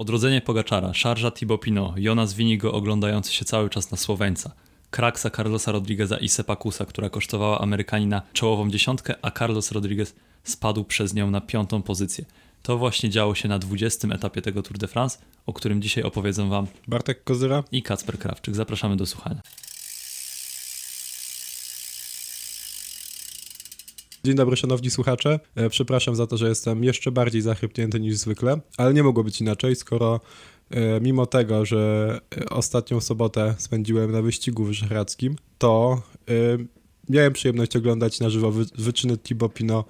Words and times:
Odrodzenie 0.00 0.40
Pogaczara, 0.40 0.94
szarża 0.94 1.30
Thibaut 1.30 1.60
Pinot, 1.60 1.92
Jonas 1.96 2.34
Winigo 2.34 2.72
oglądający 2.72 3.32
się 3.32 3.44
cały 3.44 3.70
czas 3.70 3.90
na 3.90 3.96
Słoweńca, 3.96 4.52
kraksa 4.90 5.30
Carlosa 5.30 5.72
Rodrigueza 5.72 6.16
i 6.18 6.28
Sepakusa, 6.28 6.84
która 6.84 7.10
kosztowała 7.10 7.60
Amerykanina 7.60 8.22
czołową 8.32 8.70
dziesiątkę, 8.70 9.14
a 9.22 9.30
Carlos 9.30 9.72
Rodriguez 9.72 10.14
spadł 10.44 10.84
przez 10.84 11.14
nią 11.14 11.30
na 11.30 11.40
piątą 11.40 11.82
pozycję. 11.82 12.24
To 12.62 12.78
właśnie 12.78 13.10
działo 13.10 13.34
się 13.34 13.48
na 13.48 13.58
20. 13.58 14.08
etapie 14.08 14.42
tego 14.42 14.62
Tour 14.62 14.78
de 14.78 14.88
France, 14.88 15.18
o 15.46 15.52
którym 15.52 15.82
dzisiaj 15.82 16.04
opowiedzą 16.04 16.48
Wam 16.48 16.66
Bartek 16.88 17.24
Kozyra 17.24 17.64
i 17.72 17.82
Kacper 17.82 18.18
Krawczyk. 18.18 18.54
Zapraszamy 18.54 18.96
do 18.96 19.06
słuchania. 19.06 19.40
Dzień 24.24 24.34
dobry, 24.34 24.56
szanowni 24.56 24.90
słuchacze. 24.90 25.40
E, 25.54 25.70
przepraszam 25.70 26.16
za 26.16 26.26
to, 26.26 26.36
że 26.36 26.48
jestem 26.48 26.84
jeszcze 26.84 27.12
bardziej 27.12 27.42
zachrypnięty 27.42 28.00
niż 28.00 28.16
zwykle, 28.16 28.60
ale 28.76 28.94
nie 28.94 29.02
mogło 29.02 29.24
być 29.24 29.40
inaczej, 29.40 29.76
skoro 29.76 30.20
e, 30.70 31.00
mimo 31.00 31.26
tego, 31.26 31.64
że 31.64 32.20
e, 32.36 32.48
ostatnią 32.48 33.00
sobotę 33.00 33.54
spędziłem 33.58 34.12
na 34.12 34.22
wyścigu 34.22 34.64
wyszehradzkim, 34.64 35.36
to 35.58 36.02
miałem 37.08 37.32
przyjemność 37.32 37.76
oglądać 37.76 38.20
na 38.20 38.30
żywo 38.30 38.52
wyczyny 38.78 39.18
Thibaut 39.18 39.54
Pinot 39.54 39.86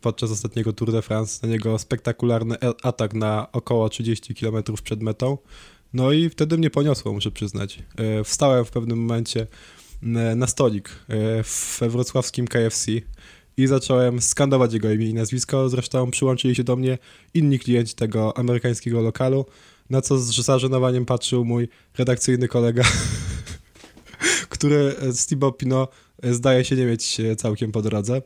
podczas 0.00 0.30
ostatniego 0.30 0.72
Tour 0.72 0.92
de 0.92 1.02
France, 1.02 1.46
na 1.46 1.52
niego 1.52 1.78
spektakularny 1.78 2.56
atak 2.82 3.14
na 3.14 3.52
około 3.52 3.88
30 3.88 4.34
km 4.34 4.62
przed 4.84 5.02
metą. 5.02 5.38
No 5.92 6.12
i 6.12 6.28
wtedy 6.28 6.58
mnie 6.58 6.70
poniosło, 6.70 7.12
muszę 7.12 7.30
przyznać. 7.30 7.78
Wstałem 8.24 8.64
w 8.64 8.70
pewnym 8.70 8.98
momencie 8.98 9.46
na 10.36 10.46
stolik 10.46 10.90
we 11.80 11.88
wrocławskim 11.88 12.46
KFC 12.46 12.92
i 13.56 13.66
zacząłem 13.66 14.20
skandować 14.20 14.72
jego 14.72 14.92
imię 14.92 15.06
i 15.06 15.14
nazwisko. 15.14 15.68
Zresztą 15.68 16.10
przyłączyli 16.10 16.54
się 16.54 16.64
do 16.64 16.76
mnie 16.76 16.98
inni 17.34 17.58
klienci 17.58 17.94
tego 17.94 18.38
amerykańskiego 18.38 19.00
lokalu, 19.00 19.46
na 19.90 20.00
co 20.00 20.18
z 20.18 20.34
zażenowaniem 20.34 21.06
patrzył 21.06 21.44
mój 21.44 21.68
redakcyjny 21.98 22.48
kolega, 22.48 22.82
który 24.48 24.94
z 25.10 25.26
Thibaut 25.26 25.58
Pino 25.58 25.88
zdaje 26.22 26.64
się 26.64 26.76
nie 26.76 26.86
mieć 26.86 27.16
całkiem 27.36 27.72
po 27.72 27.82
drodze. 27.82 28.22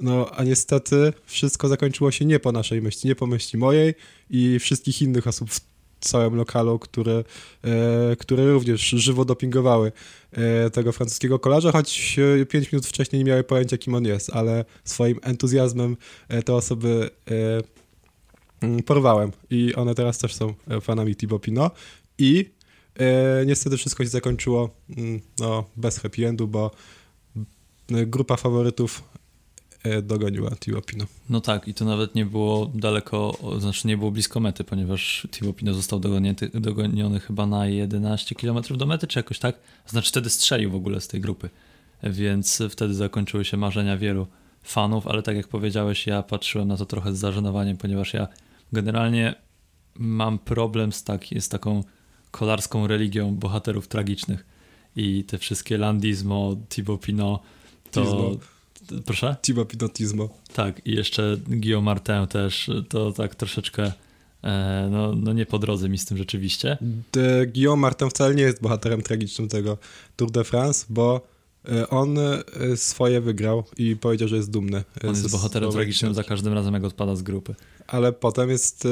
No, 0.00 0.30
a 0.30 0.44
niestety 0.44 1.12
wszystko 1.26 1.68
zakończyło 1.68 2.10
się 2.10 2.24
nie 2.24 2.40
po 2.40 2.52
naszej 2.52 2.82
myśli, 2.82 3.08
nie 3.08 3.14
po 3.14 3.26
myśli 3.26 3.58
mojej 3.58 3.94
i 4.30 4.58
wszystkich 4.58 5.02
innych 5.02 5.26
osób 5.26 5.50
w 5.50 5.69
całym 6.00 6.34
lokalu, 6.34 6.78
które, 6.78 7.24
e, 7.64 8.16
które 8.16 8.52
również 8.52 8.80
żywo 8.80 9.24
dopingowały 9.24 9.92
e, 10.32 10.70
tego 10.70 10.92
francuskiego 10.92 11.38
kolarza, 11.38 11.72
choć 11.72 12.16
5 12.48 12.72
minut 12.72 12.86
wcześniej 12.86 13.24
nie 13.24 13.30
miały 13.30 13.44
pojęcia, 13.44 13.78
kim 13.78 13.94
on 13.94 14.04
jest, 14.04 14.30
ale 14.30 14.64
swoim 14.84 15.20
entuzjazmem 15.22 15.96
e, 16.28 16.42
te 16.42 16.54
osoby 16.54 17.10
mm, 18.60 18.82
porwałem. 18.82 19.30
I 19.50 19.74
one 19.74 19.94
teraz 19.94 20.18
też 20.18 20.34
są 20.34 20.54
fanami 20.80 21.16
Thibaut 21.16 21.42
Pinot. 21.42 21.74
I 22.18 22.50
niestety 23.46 23.76
wszystko 23.76 24.04
się 24.04 24.10
zakończyło 24.10 24.70
mm, 24.96 25.20
no, 25.38 25.64
bez 25.76 25.98
happy 25.98 26.26
endu, 26.26 26.48
bo 26.48 26.70
grupa 27.88 28.36
faworytów 28.36 29.02
E, 29.02 29.19
dogoniła 30.02 30.50
Thibaut 30.50 30.86
Pinot. 30.86 31.08
No 31.28 31.40
tak, 31.40 31.68
i 31.68 31.74
to 31.74 31.84
nawet 31.84 32.14
nie 32.14 32.26
było 32.26 32.70
daleko, 32.74 33.38
znaczy 33.58 33.88
nie 33.88 33.96
było 33.96 34.10
blisko 34.10 34.40
mety, 34.40 34.64
ponieważ 34.64 35.28
Thibaut 35.30 35.56
Pinot 35.56 35.74
został 35.74 36.00
dogoniony 36.54 37.20
chyba 37.20 37.46
na 37.46 37.66
11 37.66 38.34
km 38.34 38.58
do 38.76 38.86
mety, 38.86 39.06
czy 39.06 39.18
jakoś 39.18 39.38
tak? 39.38 39.58
Znaczy 39.86 40.08
wtedy 40.08 40.30
strzelił 40.30 40.70
w 40.70 40.74
ogóle 40.74 41.00
z 41.00 41.08
tej 41.08 41.20
grupy, 41.20 41.50
więc 42.02 42.62
wtedy 42.70 42.94
zakończyły 42.94 43.44
się 43.44 43.56
marzenia 43.56 43.96
wielu 43.96 44.26
fanów, 44.62 45.06
ale 45.06 45.22
tak 45.22 45.36
jak 45.36 45.48
powiedziałeś, 45.48 46.06
ja 46.06 46.22
patrzyłem 46.22 46.68
na 46.68 46.76
to 46.76 46.86
trochę 46.86 47.14
z 47.14 47.18
zażenowaniem, 47.18 47.76
ponieważ 47.76 48.14
ja 48.14 48.28
generalnie 48.72 49.34
mam 49.94 50.38
problem 50.38 50.92
z, 50.92 51.04
tak, 51.04 51.24
z 51.40 51.48
taką 51.48 51.84
kolarską 52.30 52.86
religią 52.86 53.34
bohaterów 53.34 53.88
tragicznych 53.88 54.46
i 54.96 55.24
te 55.24 55.38
wszystkie 55.38 55.78
Landizmo, 55.78 56.56
Thibaut 56.68 57.00
Pinot, 57.00 57.40
to... 57.90 58.02
Tizmo 58.02 58.59
Proszę? 59.04 59.36
Tiba 59.42 59.64
Pinotismo. 59.64 60.28
Tak, 60.54 60.86
i 60.86 60.94
jeszcze 60.94 61.36
Guillaume 61.46 61.84
Martin 61.84 62.26
też, 62.26 62.70
to 62.88 63.12
tak 63.12 63.34
troszeczkę 63.34 63.92
e, 64.42 64.88
no, 64.90 65.14
no 65.16 65.32
nie 65.32 65.46
po 65.46 65.58
drodze 65.58 65.88
mi 65.88 65.98
z 65.98 66.04
tym 66.04 66.16
rzeczywiście. 66.16 66.78
De 67.12 67.46
Guillaume 67.46 67.80
Martin 67.80 68.10
wcale 68.10 68.34
nie 68.34 68.42
jest 68.42 68.62
bohaterem 68.62 69.02
tragicznym 69.02 69.48
tego 69.48 69.78
Tour 70.16 70.30
de 70.30 70.44
France, 70.44 70.86
bo 70.88 71.20
e, 71.68 71.88
on 71.88 72.18
e, 72.18 72.42
swoje 72.76 73.20
wygrał 73.20 73.64
i 73.78 73.96
powiedział, 73.96 74.28
że 74.28 74.36
jest 74.36 74.50
dumny. 74.50 74.84
On 75.04 75.10
jest 75.10 75.30
bohaterem 75.30 75.72
tragicznym 75.72 76.14
za 76.14 76.24
każdym 76.24 76.52
razem, 76.52 76.74
jak 76.74 76.84
odpada 76.84 77.16
z 77.16 77.22
grupy. 77.22 77.54
Ale 77.86 78.12
potem 78.12 78.50
jest 78.50 78.88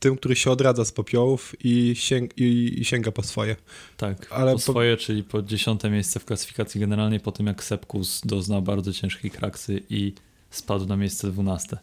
tym, 0.00 0.16
który 0.16 0.36
się 0.36 0.50
odradza 0.50 0.84
z 0.84 0.92
popiołów 0.92 1.54
i, 1.64 1.94
sięg 1.96 2.38
i, 2.38 2.80
i 2.80 2.84
sięga 2.84 3.12
po 3.12 3.22
swoje. 3.22 3.56
Tak, 3.96 4.32
Ale 4.32 4.52
po, 4.52 4.58
po 4.58 4.62
swoje, 4.62 4.96
czyli 4.96 5.24
po 5.24 5.42
dziesiąte 5.42 5.90
miejsce 5.90 6.20
w 6.20 6.24
klasyfikacji 6.24 6.80
generalnej, 6.80 7.20
po 7.20 7.32
tym 7.32 7.46
jak 7.46 7.64
Sepkus 7.64 8.20
doznał 8.24 8.62
bardzo 8.62 8.92
ciężkiej 8.92 9.30
kraksy 9.30 9.82
i 9.90 10.14
spadł 10.50 10.86
na 10.86 10.96
miejsce 10.96 11.30
dwunaste. 11.30 11.78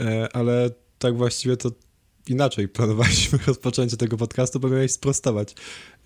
E, 0.00 0.28
ale 0.36 0.70
tak 0.98 1.16
właściwie 1.16 1.56
to 1.56 1.70
inaczej 2.28 2.68
planowaliśmy 2.68 3.38
rozpoczęcie 3.46 3.96
tego 3.96 4.16
podcastu, 4.16 4.60
bo 4.60 4.68
miałeś 4.68 4.92
sprostować 4.92 5.54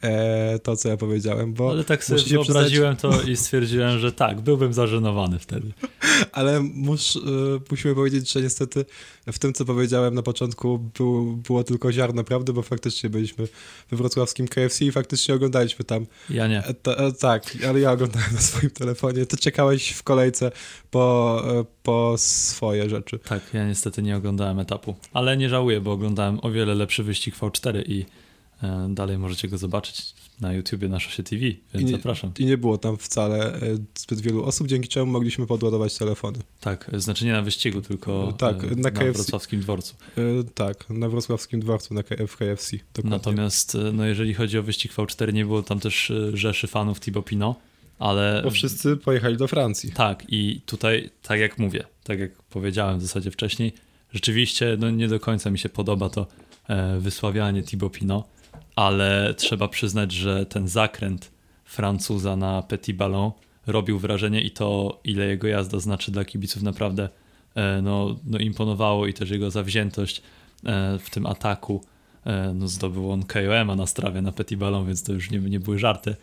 e, 0.02 0.58
to, 0.58 0.76
co 0.76 0.88
ja 0.88 0.96
powiedziałem. 0.96 1.52
Bo 1.52 1.70
Ale 1.70 1.84
tak 1.84 2.04
sobie 2.04 2.22
wyobraziłem 2.22 2.96
przyznać... 2.96 3.22
to 3.24 3.30
i 3.30 3.36
stwierdziłem, 3.36 3.98
że 3.98 4.12
tak, 4.12 4.40
byłbym 4.40 4.72
zażenowany 4.72 5.38
wtedy. 5.38 5.72
Ale 6.32 6.60
mus, 6.60 7.16
e, 7.16 7.20
musimy 7.70 7.94
powiedzieć, 7.94 8.32
że 8.32 8.40
niestety 8.42 8.84
w 9.26 9.38
tym, 9.38 9.52
co 9.52 9.64
powiedziałem 9.64 10.14
na 10.14 10.22
początku, 10.22 10.78
był, 10.78 11.36
było 11.36 11.64
tylko 11.64 11.92
ziarno 11.92 12.24
prawdy, 12.24 12.52
bo 12.52 12.62
faktycznie 12.62 13.10
byliśmy 13.10 13.48
we 13.90 13.96
wrocławskim 13.96 14.48
KFC 14.48 14.84
i 14.84 14.92
faktycznie 14.92 15.34
oglądaliśmy 15.34 15.84
tam. 15.84 16.06
Ja 16.30 16.46
nie. 16.46 16.58
E, 16.58 16.74
e, 16.84 17.12
tak, 17.12 17.56
ale 17.68 17.80
ja 17.80 17.92
oglądałem 17.92 18.32
na 18.32 18.40
swoim 18.40 18.70
telefonie. 18.70 19.26
Ty 19.26 19.36
czekałeś 19.36 19.90
w 19.90 20.02
kolejce 20.02 20.52
po, 20.90 21.42
e, 21.60 21.64
po 21.82 22.14
swoje 22.18 22.90
rzeczy. 22.90 23.18
Tak, 23.18 23.42
ja 23.52 23.68
niestety 23.68 24.02
nie 24.02 24.16
oglądałem 24.16 24.58
etapu, 24.58 24.94
ale 25.12 25.36
nie 25.36 25.48
żałuję, 25.48 25.80
bo 25.80 25.92
oglądałem 25.92 26.38
o 26.42 26.50
wiele 26.50 26.74
lepszy 26.74 27.02
wyścig 27.02 27.36
V4 27.36 27.82
i 27.86 28.06
dalej 28.88 29.18
możecie 29.18 29.48
go 29.48 29.58
zobaczyć 29.58 30.14
na 30.40 30.52
YouTubie 30.52 30.88
na 30.88 31.00
Szosie 31.00 31.22
TV, 31.22 31.40
więc 31.40 31.58
I 31.74 31.84
nie, 31.84 31.90
zapraszam. 31.92 32.32
I 32.38 32.46
nie 32.46 32.58
było 32.58 32.78
tam 32.78 32.96
wcale 32.96 33.54
e, 33.54 33.60
zbyt 33.98 34.20
wielu 34.20 34.44
osób, 34.44 34.66
dzięki 34.66 34.88
czemu 34.88 35.12
mogliśmy 35.12 35.46
podładować 35.46 35.98
telefony. 35.98 36.38
Tak, 36.60 36.90
e, 36.92 37.00
znaczy 37.00 37.24
nie 37.24 37.32
na 37.32 37.42
wyścigu, 37.42 37.82
tylko 37.82 38.34
tak, 38.38 38.62
na, 38.62 38.76
na 38.76 38.90
KFC. 38.90 39.12
wrocławskim 39.12 39.60
dworcu. 39.60 39.94
Tak, 40.54 40.90
na 40.90 41.08
wrocławskim 41.08 41.60
dworcu 41.60 41.94
na 41.94 42.02
w 42.02 42.36
KFC. 42.36 42.76
Dokładnie. 42.76 43.10
Natomiast 43.10 43.76
no, 43.92 44.04
jeżeli 44.04 44.34
chodzi 44.34 44.58
o 44.58 44.62
wyścig 44.62 44.92
V4, 44.92 45.32
nie 45.32 45.44
było 45.44 45.62
tam 45.62 45.80
też 45.80 46.12
rzeszy 46.32 46.66
fanów 46.66 47.00
Thibaut 47.00 47.26
Pinot, 47.26 47.56
ale... 47.98 48.40
Bo 48.44 48.50
wszyscy 48.50 48.96
pojechali 48.96 49.36
do 49.36 49.48
Francji. 49.48 49.92
Tak, 49.92 50.24
i 50.28 50.60
tutaj, 50.66 51.10
tak 51.22 51.40
jak 51.40 51.58
mówię, 51.58 51.84
tak 52.04 52.18
jak 52.18 52.42
powiedziałem 52.42 52.98
w 52.98 53.02
zasadzie 53.02 53.30
wcześniej, 53.30 53.72
rzeczywiście 54.12 54.76
no, 54.80 54.90
nie 54.90 55.08
do 55.08 55.20
końca 55.20 55.50
mi 55.50 55.58
się 55.58 55.68
podoba 55.68 56.08
to 56.10 56.26
wysławianie 56.98 57.62
Thibaut 57.62 57.92
ale 58.76 59.34
trzeba 59.36 59.68
przyznać, 59.68 60.12
że 60.12 60.46
ten 60.46 60.68
zakręt 60.68 61.30
Francuza 61.64 62.36
na 62.36 62.62
Petit 62.62 62.96
Ballon 62.96 63.30
robił 63.66 63.98
wrażenie 63.98 64.42
i 64.42 64.50
to, 64.50 65.00
ile 65.04 65.26
jego 65.26 65.46
jazda 65.46 65.78
znaczy 65.78 66.12
dla 66.12 66.24
kibiców, 66.24 66.62
naprawdę 66.62 67.08
e, 67.54 67.82
no, 67.82 68.16
no 68.24 68.38
imponowało 68.38 69.06
i 69.06 69.14
też 69.14 69.30
jego 69.30 69.50
zawziętość 69.50 70.22
e, 70.64 70.98
w 70.98 71.10
tym 71.10 71.26
ataku. 71.26 71.84
E, 72.24 72.54
no, 72.54 72.68
zdobył 72.68 73.10
on 73.10 73.22
KOM 73.22 73.76
na 73.76 73.86
strawie 73.86 74.22
na 74.22 74.32
Petit 74.32 74.58
Ballon, 74.58 74.86
więc 74.86 75.02
to 75.02 75.12
już 75.12 75.30
nie, 75.30 75.38
nie 75.38 75.60
były 75.60 75.78
żarty. 75.78 76.16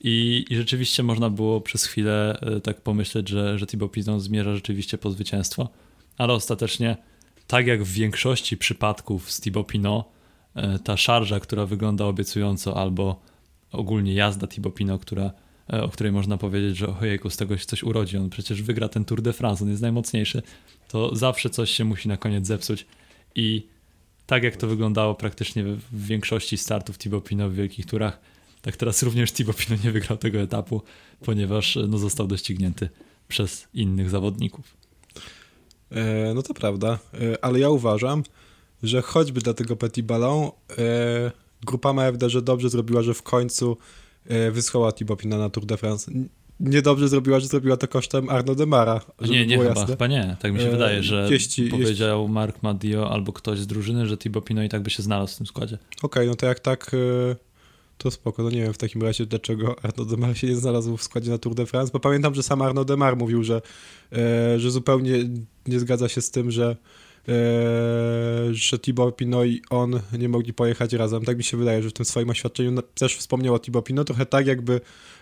I, 0.00 0.44
I 0.50 0.56
rzeczywiście 0.56 1.02
można 1.02 1.30
było 1.30 1.60
przez 1.60 1.84
chwilę 1.84 2.40
tak 2.62 2.80
pomyśleć, 2.80 3.28
że, 3.28 3.58
że 3.58 3.66
Thibaut 3.66 3.92
Pinot 3.92 4.22
zmierza 4.22 4.54
rzeczywiście 4.54 4.98
po 4.98 5.10
zwycięstwo, 5.10 5.68
ale 6.18 6.32
ostatecznie, 6.32 6.96
tak 7.46 7.66
jak 7.66 7.82
w 7.82 7.92
większości 7.92 8.56
przypadków 8.56 9.32
z 9.32 9.40
Thibaut 9.40 9.66
Pinot, 9.66 10.04
ta 10.84 10.96
szarża, 10.96 11.40
która 11.40 11.66
wygląda 11.66 12.04
obiecująco, 12.04 12.76
albo 12.76 13.20
ogólnie 13.72 14.14
jazda 14.14 14.46
Thibaut 14.46 14.74
Pinot, 14.74 15.02
która, 15.02 15.32
e, 15.72 15.82
o 15.82 15.88
której 15.88 16.12
można 16.12 16.38
powiedzieć, 16.38 16.76
że 16.76 16.98
ojejku, 16.98 17.30
z 17.30 17.36
tego 17.36 17.58
się 17.58 17.64
coś 17.64 17.82
urodzi, 17.82 18.16
on 18.16 18.30
przecież 18.30 18.62
wygra 18.62 18.88
ten 18.88 19.04
Tour 19.04 19.22
de 19.22 19.32
France, 19.32 19.64
on 19.64 19.70
jest 19.70 19.82
najmocniejszy, 19.82 20.42
to 20.88 21.16
zawsze 21.16 21.50
coś 21.50 21.70
się 21.70 21.84
musi 21.84 22.08
na 22.08 22.16
koniec 22.16 22.46
zepsuć. 22.46 22.86
I 23.34 23.66
tak 24.26 24.42
jak 24.42 24.56
to 24.56 24.66
wyglądało 24.66 25.14
praktycznie 25.14 25.64
w 25.64 26.06
większości 26.06 26.58
startów 26.58 26.98
Thibaut 26.98 27.24
Pinot 27.24 27.52
w 27.52 27.54
wielkich 27.54 27.86
turach, 27.86 28.20
tak 28.62 28.76
teraz 28.76 29.02
również 29.02 29.32
Thibaut 29.32 29.56
Pinot 29.56 29.84
nie 29.84 29.90
wygrał 29.90 30.18
tego 30.18 30.38
etapu, 30.38 30.82
ponieważ 31.20 31.78
no, 31.88 31.98
został 31.98 32.26
doścignięty 32.26 32.88
przez 33.28 33.68
innych 33.74 34.10
zawodników. 34.10 34.76
E, 35.90 36.34
no 36.34 36.42
to 36.42 36.54
prawda, 36.54 36.98
e, 37.14 37.44
ale 37.44 37.58
ja 37.60 37.68
uważam, 37.68 38.22
że 38.82 39.02
choćby 39.02 39.40
dla 39.40 39.54
tego 39.54 39.76
Petit 39.76 40.06
Ballon 40.06 40.50
e, 40.78 41.30
grupa 41.66 41.90
MFD, 41.92 42.30
że 42.30 42.42
dobrze 42.42 42.68
zrobiła, 42.70 43.02
że 43.02 43.14
w 43.14 43.22
końcu 43.22 43.76
e, 44.26 44.50
wysłała 44.50 44.92
na 45.24 45.50
Tour 45.50 45.66
de 45.66 45.76
France. 45.76 46.10
niedobrze 46.60 47.08
zrobiła, 47.08 47.40
że 47.40 47.46
zrobiła 47.46 47.76
to 47.76 47.88
kosztem 47.88 48.28
Arno 48.28 48.54
Demara. 48.54 49.00
Nie, 49.30 49.46
nie, 49.46 49.58
chyba, 49.58 49.86
chyba 49.86 50.06
nie. 50.06 50.36
Tak 50.40 50.52
mi 50.52 50.60
się 50.60 50.68
E, 50.68 50.70
wydaje, 50.70 51.02
że 51.02 51.28
jeśli- 51.30 51.70
powiedział 51.70 52.28
Mark 52.28 52.62
Madio 52.62 53.10
albo 53.10 53.32
ktoś 53.32 53.58
z 53.58 53.66
drużyny, 53.66 54.06
że 54.06 54.16
Thibaut 54.16 54.44
Pinot 54.44 54.64
i 54.64 54.68
tak 54.68 54.82
by 54.82 54.90
się 54.90 55.02
znalazł 55.02 55.34
w 55.34 55.36
tym 55.36 55.46
składzie. 55.46 55.78
Okej, 56.02 56.26
no 56.28 56.34
to 56.34 56.46
jak 56.46 56.60
tak, 56.60 56.94
y, 56.94 57.36
to 57.98 58.10
spoko. 58.10 58.42
No 58.42 58.50
nie 58.50 58.62
wiem 58.62 58.72
w 58.72 58.78
takim 58.78 59.02
razie, 59.02 59.26
dlaczego 59.26 59.76
Arno 59.82 60.04
Demar 60.04 60.36
się 60.36 60.46
nie 60.46 60.56
znalazł 60.56 60.96
w 60.96 61.02
składzie 61.02 61.30
na 61.30 61.38
Tour 61.38 61.54
de 61.54 61.66
France, 61.66 61.92
bo 61.92 62.00
pamiętam, 62.00 62.34
że 62.34 62.42
sam 62.42 62.62
Arno 62.62 62.84
Demar 62.84 63.16
mówił, 63.16 63.44
że, 63.44 63.62
e, 64.12 64.60
że 64.60 64.70
zupełnie 64.70 65.12
nie 65.66 65.80
zgadza 65.80 66.08
się 66.08 66.20
z 66.20 66.30
tym, 66.30 66.50
że 66.50 66.70
e, 66.70 66.76
że 68.50 68.78
Thibaut 68.78 69.16
Pinot 69.16 69.46
i 69.46 69.62
on 69.70 70.00
nie 70.18 70.28
mogli 70.28 70.52
pojechać 70.52 70.92
razem. 70.92 71.24
Tak 71.24 71.36
mi 71.36 71.44
się 71.44 71.56
wydaje, 71.56 71.82
że 71.82 71.90
w 71.90 71.92
tym 71.92 72.04
swoim 72.04 72.30
oświadczeniu 72.30 72.82
też 72.82 73.16
wspomniał 73.16 73.54
o 73.54 73.58
Thibaut 73.58 73.84
Pinot, 73.84 74.06
trochę 74.06 74.26
tak 74.26 74.46
jakby, 74.46 74.80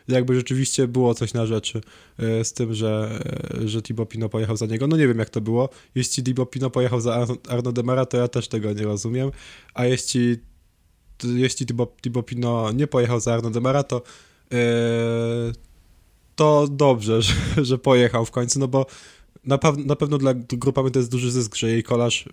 jakby 0.08 0.34
rzeczywiście 0.34 0.88
było 0.88 1.14
coś 1.14 1.34
na 1.34 1.46
rzeczy 1.46 1.80
e, 2.18 2.44
z 2.44 2.52
tym, 2.52 2.74
że, 2.74 3.20
e, 3.64 3.68
że 3.68 3.82
Thibaut 3.82 4.08
Pinot 4.08 4.32
pojechał 4.32 4.56
za 4.56 4.66
niego. 4.66 4.86
No 4.86 4.96
nie 4.96 5.08
wiem 5.08 5.18
jak 5.18 5.30
to 5.30 5.40
było. 5.40 5.68
Jeśli 5.94 6.22
Thibaut 6.22 6.50
Pinot 6.50 6.72
pojechał 6.72 7.00
za 7.00 7.26
Arno, 7.48 7.72
Demara, 7.72 8.06
to 8.06 8.16
ja 8.16 8.28
też 8.28 8.48
tego 8.48 8.72
nie 8.72 8.84
rozumiem. 8.84 9.30
A 9.74 9.86
jeśli 9.86 10.36
jeśli 11.22 11.66
Thibaut 11.66 12.26
Pinot 12.26 12.76
nie 12.76 12.86
pojechał 12.86 13.20
za 13.20 13.34
Arno 13.34 13.50
Demara, 13.50 13.82
to 13.82 14.02
to 16.38 16.68
dobrze, 16.70 17.22
że, 17.26 17.34
że 17.64 17.78
pojechał 17.78 18.24
w 18.24 18.30
końcu, 18.30 18.58
no 18.58 18.68
bo 18.68 18.86
na, 19.48 19.58
na 19.84 19.96
pewno 19.96 20.18
dla 20.18 20.34
grupy 20.34 20.90
to 20.90 20.98
jest 20.98 21.10
duży 21.10 21.30
zysk, 21.32 21.56
że 21.56 21.68
jej 21.70 21.82
kolarz 21.82 22.28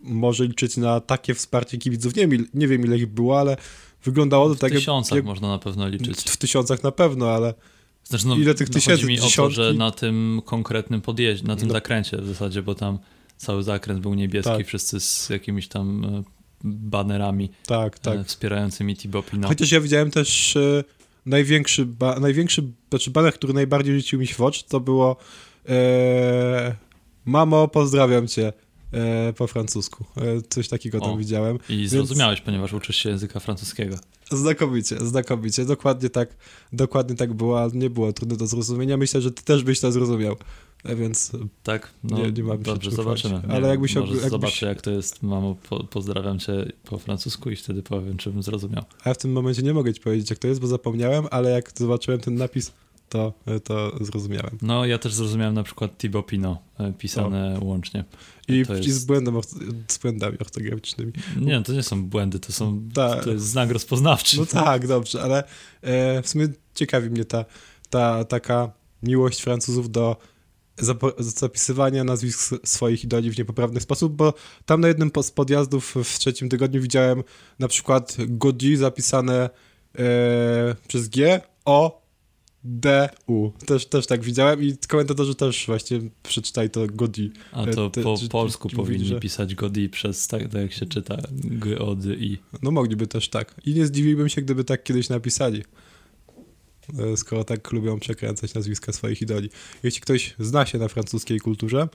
może 0.00 0.44
liczyć 0.44 0.76
na 0.76 1.00
takie 1.00 1.34
wsparcie 1.34 1.78
kibiców. 1.78 2.16
Nie, 2.16 2.28
nie 2.54 2.68
wiem 2.68 2.84
ile 2.84 2.96
ich 2.96 3.06
było, 3.06 3.40
ale 3.40 3.56
wyglądało 4.04 4.48
to 4.48 4.54
W 4.54 4.58
tak 4.58 4.72
jak- 4.72 4.80
tysiącach 4.80 5.16
jak, 5.16 5.24
można 5.24 5.48
na 5.48 5.58
pewno 5.58 5.88
liczyć. 5.88 6.20
w 6.20 6.36
tysiącach 6.36 6.82
na 6.82 6.92
pewno, 6.92 7.30
ale 7.30 7.54
Znaczy, 8.04 8.26
no, 8.26 8.36
Ile 8.36 8.54
tych 8.54 8.68
no, 8.68 8.74
tysięcy? 8.74 9.02
Chodzi 9.02 9.06
mi 9.06 9.18
o 9.18 9.22
to, 9.22 9.28
Dziesiątki? 9.28 9.54
że 9.56 9.74
na 9.74 9.90
tym 9.90 10.42
konkretnym 10.44 11.00
podjeździe, 11.00 11.46
na 11.46 11.56
tym 11.56 11.68
No. 11.68 11.74
zakręcie 11.74 12.16
w 12.16 12.26
zasadzie, 12.26 12.62
bo 12.62 12.74
tam 12.74 12.98
cały 13.36 13.62
zakręt 13.62 14.00
był 14.00 14.14
niebieski, 14.14 14.50
Tak. 14.52 14.66
wszyscy 14.66 15.00
z 15.00 15.28
jakimiś 15.30 15.68
tam 15.68 16.04
e, 16.04 16.22
banerami 16.64 17.50
tak, 17.66 17.98
tak. 17.98 18.18
e, 18.18 18.24
wspierającymi 18.24 18.96
Thibaut 18.96 19.26
Pinot. 19.30 19.48
Chociaż 19.48 19.72
ja 19.72 19.80
widziałem 19.80 20.10
też 20.10 20.56
e, 20.56 20.84
największy, 21.26 21.86
ba, 21.86 22.20
największy 22.20 22.62
znaczy 22.90 23.10
baner, 23.10 23.34
który 23.34 23.52
najbardziej 23.54 23.96
rzucił 24.00 24.18
mi 24.20 24.26
się 24.26 24.34
w 24.34 24.40
oczy, 24.40 24.64
to 24.68 24.80
było 24.80 25.16
e, 25.68 26.74
Mamo, 27.24 27.68
pozdrawiam 27.68 28.28
cię 28.28 28.52
e, 28.92 29.32
po 29.32 29.46
francusku. 29.46 30.04
E, 30.16 30.22
coś 30.48 30.68
takiego 30.68 31.00
tam 31.00 31.10
O. 31.10 31.16
widziałem. 31.16 31.58
I 31.68 31.88
zrozumiałeś, 31.88 32.40
ponieważ 32.40 32.72
uczysz 32.72 32.96
się 32.96 33.08
języka 33.10 33.40
francuskiego. 33.40 33.96
Znakomicie, 34.30 34.96
znakomicie. 35.06 35.64
Dokładnie 35.64 36.10
tak, 36.10 36.36
dokładnie 36.72 37.16
tak 37.16 37.32
było, 37.34 37.60
ale 37.62 37.72
nie 37.72 37.90
było 37.90 38.12
trudne 38.12 38.36
do 38.36 38.46
zrozumienia. 38.46 38.96
Myślę, 38.96 39.20
że 39.20 39.30
ty 39.32 39.42
też 39.44 39.64
byś 39.64 39.80
to 39.80 39.92
zrozumiał. 39.92 40.36
Więc 40.84 41.32
Tak? 41.62 41.90
No 42.04 42.18
Nie- 42.18 42.32
nie 42.32 42.42
mam 42.42 42.62
dobrze, 42.62 42.90
czym 42.90 42.96
zobaczymy. 42.96 43.42
Nie 43.48 43.54
Ale 43.54 43.68
jakbyś 43.68 43.94
może 43.94 44.12
jakbyś- 44.12 44.30
zobaczę, 44.30 44.66
jak 44.66 44.82
to 44.82 44.90
jest. 44.90 45.22
Mamo, 45.22 45.56
po, 45.68 45.84
pozdrawiam 45.84 46.38
cię 46.38 46.52
po 46.84 46.98
francusku 46.98 47.50
i 47.50 47.56
wtedy 47.56 47.82
powiem, 47.82 48.16
czy 48.16 48.30
bym 48.30 48.42
zrozumiał. 48.42 48.84
a 49.04 49.08
ja 49.08 49.14
w 49.14 49.18
tym 49.18 49.32
momencie 49.32 49.62
nie 49.62 49.74
mogę 49.74 49.94
ci 49.94 50.00
powiedzieć, 50.00 50.30
jak 50.30 50.38
to 50.38 50.48
jest, 50.48 50.60
bo 50.60 50.66
zapomniałem, 50.66 51.26
ale 51.30 51.50
jak 51.50 51.72
zobaczyłem 51.76 52.20
ten 52.20 52.34
napis, 52.34 52.72
to, 53.08 53.32
to 53.64 54.04
zrozumiałem. 54.04 54.58
No, 54.62 54.84
ja 54.86 54.98
też 54.98 55.14
zrozumiałem 55.14 55.54
na 55.54 55.62
przykład 55.62 55.98
Thibaut 55.98 56.26
Pinot 56.26 56.58
e, 56.80 56.92
pisane 56.92 57.58
łącznie. 57.62 58.04
I, 58.48 58.66
To 58.66 58.76
i 58.76 58.82
z, 58.82 58.86
jest- 58.86 59.06
błędem, 59.06 59.34
orto- 59.34 59.58
z 59.88 59.98
błędami 59.98 60.38
ortograficznymi. 60.38 61.12
Nie, 61.40 61.62
to 61.62 61.72
nie 61.72 61.82
są 61.82 62.04
błędy, 62.04 62.38
to 62.40 62.52
są. 62.52 62.88
Tak. 62.94 63.24
To 63.24 63.30
jest 63.32 63.46
znak 63.46 63.70
rozpoznawczy. 63.70 64.36
No 64.38 64.46
tak, 64.46 64.86
dobrze, 64.86 65.22
ale 65.22 65.44
e, 65.82 66.22
w 66.22 66.28
sumie 66.28 66.48
ciekawi 66.74 67.10
mnie 67.10 67.24
ta, 67.24 67.44
ta 67.90 68.24
taka 68.24 68.70
miłość 69.02 69.40
Francuzów 69.40 69.90
do 69.90 70.16
zapisywania 71.18 72.04
nazwisk 72.04 72.54
swoich 72.64 73.04
idoli 73.04 73.30
w 73.30 73.38
niepoprawny 73.38 73.80
sposób, 73.80 74.12
bo 74.12 74.34
tam 74.66 74.80
na 74.80 74.88
jednym 74.88 75.10
z 75.22 75.30
podjazdów 75.30 75.94
w 76.04 76.18
trzecim 76.18 76.48
tygodniu 76.48 76.82
widziałem 76.82 77.24
na 77.58 77.68
przykład 77.68 78.16
Godi 78.28 78.76
zapisane 78.76 79.50
e, 79.98 80.74
przez 80.88 81.08
G, 81.08 81.40
O, 81.64 82.07
D, 82.64 83.08
U. 83.26 83.50
Też, 83.66 83.86
też 83.86 84.06
tak 84.06 84.22
widziałem 84.24 84.62
i 84.62 84.76
komentatorzy 84.88 85.34
też 85.34 85.66
właśnie 85.66 86.00
przeczytali 86.22 86.70
to 86.70 86.86
Godi. 86.86 87.32
A 87.52 87.66
to 87.66 87.90
te- 87.90 88.02
po 88.02 88.16
czy- 88.18 88.28
polsku 88.28 88.68
czy 88.68 88.76
powinni 88.76 88.98
mówili, 88.98 89.14
że- 89.14 89.20
pisać 89.20 89.54
Godi 89.54 89.88
przez 89.88 90.26
tak, 90.26 90.42
tak 90.42 90.62
jak 90.62 90.72
się 90.72 90.86
czyta 90.86 91.16
G, 91.32 91.78
O, 91.78 91.94
D, 91.94 92.14
I. 92.14 92.38
No 92.62 92.70
mogliby 92.70 93.06
też 93.06 93.28
tak. 93.28 93.54
I 93.64 93.74
nie 93.74 93.86
zdziwiłbym 93.86 94.28
się, 94.28 94.42
gdyby 94.42 94.64
tak 94.64 94.82
kiedyś 94.84 95.08
napisali. 95.08 95.62
E, 96.98 97.16
Skoro 97.16 97.44
tak 97.44 97.72
lubią 97.72 98.00
przekręcać 98.00 98.54
nazwiska 98.54 98.92
swoich 98.92 99.22
idoli. 99.22 99.50
Jeśli 99.82 100.00
ktoś 100.00 100.34
zna 100.38 100.66
się 100.66 100.78
na 100.78 100.88
francuskiej 100.88 101.40
kulturze 101.40 101.88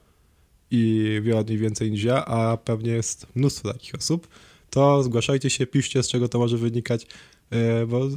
i 0.72 1.06
wie 1.24 1.38
o 1.38 1.44
niej 1.44 1.58
więcej 1.58 1.92
niż 1.92 2.04
ja, 2.04 2.26
a 2.26 2.58
pewnie 2.58 2.92
jest 2.92 3.28
mnóstwo 3.36 3.74
takich 3.74 3.96
osób, 3.96 4.28
to 4.70 5.04
zgłaszajcie 5.04 5.50
się, 5.50 5.68
piszcie 5.68 6.04
z 6.04 6.08
czego 6.08 6.28
to 6.30 6.40
może 6.40 6.58
wynikać, 6.58 7.08
e, 7.50 7.86
bo 7.86 8.10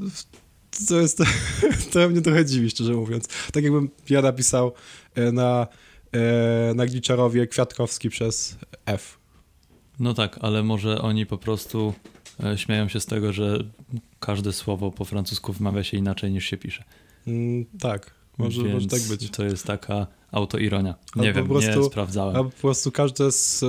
to 0.88 1.00
jest, 1.00 1.22
to 1.92 2.08
mnie 2.08 2.20
trochę 2.20 2.44
dziwi, 2.44 2.70
szczerze 2.70 2.92
mówiąc. 2.92 3.28
Tak 3.52 3.64
jakbym 3.64 3.90
ja 4.10 4.22
napisał 4.22 4.72
e, 5.14 5.32
na, 5.32 5.66
e, 6.12 6.74
na 6.74 6.86
Gliczarowie 6.86 7.46
Kwiatkowski 7.46 8.10
przez 8.10 8.56
F. 8.86 9.18
No 9.98 10.14
tak, 10.14 10.38
ale 10.40 10.62
może 10.62 11.02
oni 11.02 11.26
po 11.26 11.38
prostu 11.38 11.94
e, 12.44 12.58
śmieją 12.58 12.88
się 12.88 13.00
z 13.00 13.06
tego, 13.06 13.32
że 13.32 13.58
każde 14.20 14.52
słowo 14.52 14.90
po 14.90 15.04
francusku 15.04 15.52
wymawia 15.52 15.84
się 15.84 15.96
inaczej 15.96 16.32
niż 16.32 16.44
się 16.44 16.56
pisze. 16.56 16.84
Mm, 17.26 17.66
tak, 17.80 18.10
może, 18.38 18.62
Więc 18.62 18.74
może 18.74 18.86
tak 18.86 19.02
być. 19.02 19.30
To 19.30 19.44
jest 19.44 19.64
taka 19.64 20.06
autoironia. 20.32 20.94
Albo 21.14 21.24
Nie 21.24 21.32
po 21.32 21.36
wiem, 21.36 21.48
prostu- 21.48 21.80
nie 21.80 21.84
sprawdzałem. 21.84 22.36
A 22.36 22.44
po 22.44 22.50
prostu 22.50 22.92
każde 22.92 23.32
z 23.32 23.64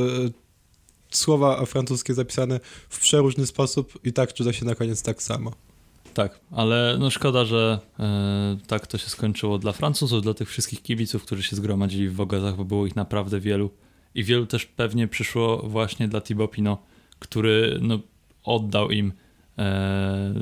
słowa 1.12 1.66
francuskie 1.66 2.14
zapisane 2.14 2.60
w 2.90 3.00
przeróżny 3.00 3.48
sposób 3.48 4.00
i 4.04 4.14
tak 4.14 4.34
czyta 4.34 4.54
się 4.54 4.66
na 4.66 4.76
koniec 4.76 5.02
tak 5.02 5.24
samo. 5.24 5.52
Tak, 6.18 6.40
ale 6.52 6.98
no 7.00 7.10
szkoda, 7.10 7.46
że 7.46 7.80
e, 8.00 8.58
tak 8.68 8.88
to 8.88 8.98
się 8.98 9.10
skończyło 9.10 9.58
dla 9.58 9.72
Francuzów, 9.72 10.22
dla 10.22 10.34
tych 10.34 10.50
wszystkich 10.50 10.82
kibiców, 10.82 11.24
którzy 11.24 11.44
się 11.44 11.56
zgromadzili 11.56 12.10
w 12.10 12.16
Wogazach, 12.16 12.56
bo 12.56 12.66
było 12.66 12.86
ich 12.86 12.96
naprawdę 12.96 13.40
wielu. 13.40 13.70
I 14.16 14.24
wielu 14.24 14.46
też 14.46 14.66
pewnie 14.66 15.08
przyszło 15.08 15.58
właśnie 15.58 16.08
dla 16.08 16.22
Thibaut 16.22 16.52
Pinot, 16.52 16.80
który 17.20 17.80
no, 17.82 18.00
oddał 18.44 18.92
im 18.92 19.14
e, 19.58 20.34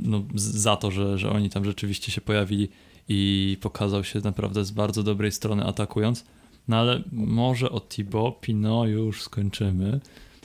no, 0.00 0.22
za 0.34 0.76
to, 0.76 0.90
że, 0.90 1.18
że 1.18 1.30
oni 1.30 1.50
tam 1.50 1.64
rzeczywiście 1.64 2.12
się 2.12 2.20
pojawili 2.20 2.68
i 3.08 3.56
pokazał 3.60 4.04
się 4.04 4.20
naprawdę 4.24 4.64
z 4.64 4.70
bardzo 4.70 5.02
dobrej 5.02 5.32
strony 5.32 5.64
atakując. 5.64 6.24
No 6.68 6.76
ale 6.76 7.02
może 7.12 7.70
o 7.70 7.80
Thibaut 7.80 8.40
Pinot 8.40 8.88
już 8.88 9.22
skończymy, 9.22 10.00